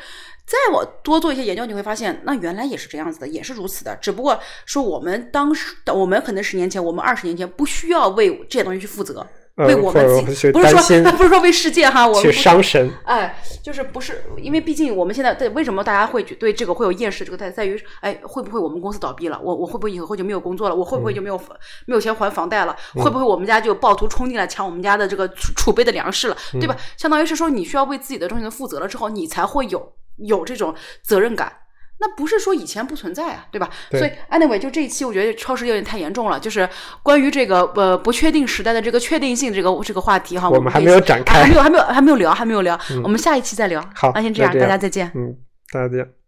[0.47, 3.97] 再我多做一些研究，你会发现，那原来也是这样子的，也是如此的。
[4.01, 10.07] 只不过说我们当时，我们可能十年前，我们二十年前不需要为这些东西去负责，呃为我们
[10.53, 17.25] 不是说不是说为世界哈，我们去伤神，哎，就是不是因为毕竟我们现在对为什么大家会对这个会有厌世？
[17.25, 19.41] 这个在在于，哎，会不会我们公司倒闭了？
[19.43, 20.75] 我我会不会以后就没有工作了？
[20.75, 21.41] 我会不会就没有、
[21.87, 22.77] 没有钱还房贷了？
[22.95, 26.37] 会不会我们家就暴徒冲进来抢我们家的这个储储备的粮食了？
[26.53, 26.77] 对吧？
[26.97, 31.53] 相当于是说你需要为自己的东西负责了之后，你才会有有这种责任感。
[32.01, 33.68] 那不是说以前不存在啊，对吧？
[33.90, 36.68] 对所以 anyway，就这一期我觉得超时有点太严重了，就是
[37.03, 43.80] 关于这个呃不确定时代的这个确定性这个这个话题哈，我们还没有展开啊还没有还没有还没有聊，还没有聊，我们下一期再聊。
[43.94, 45.11] 好那先这样，这样大家再见。
[45.14, 45.36] 嗯，
[45.72, 46.20] 大家再见。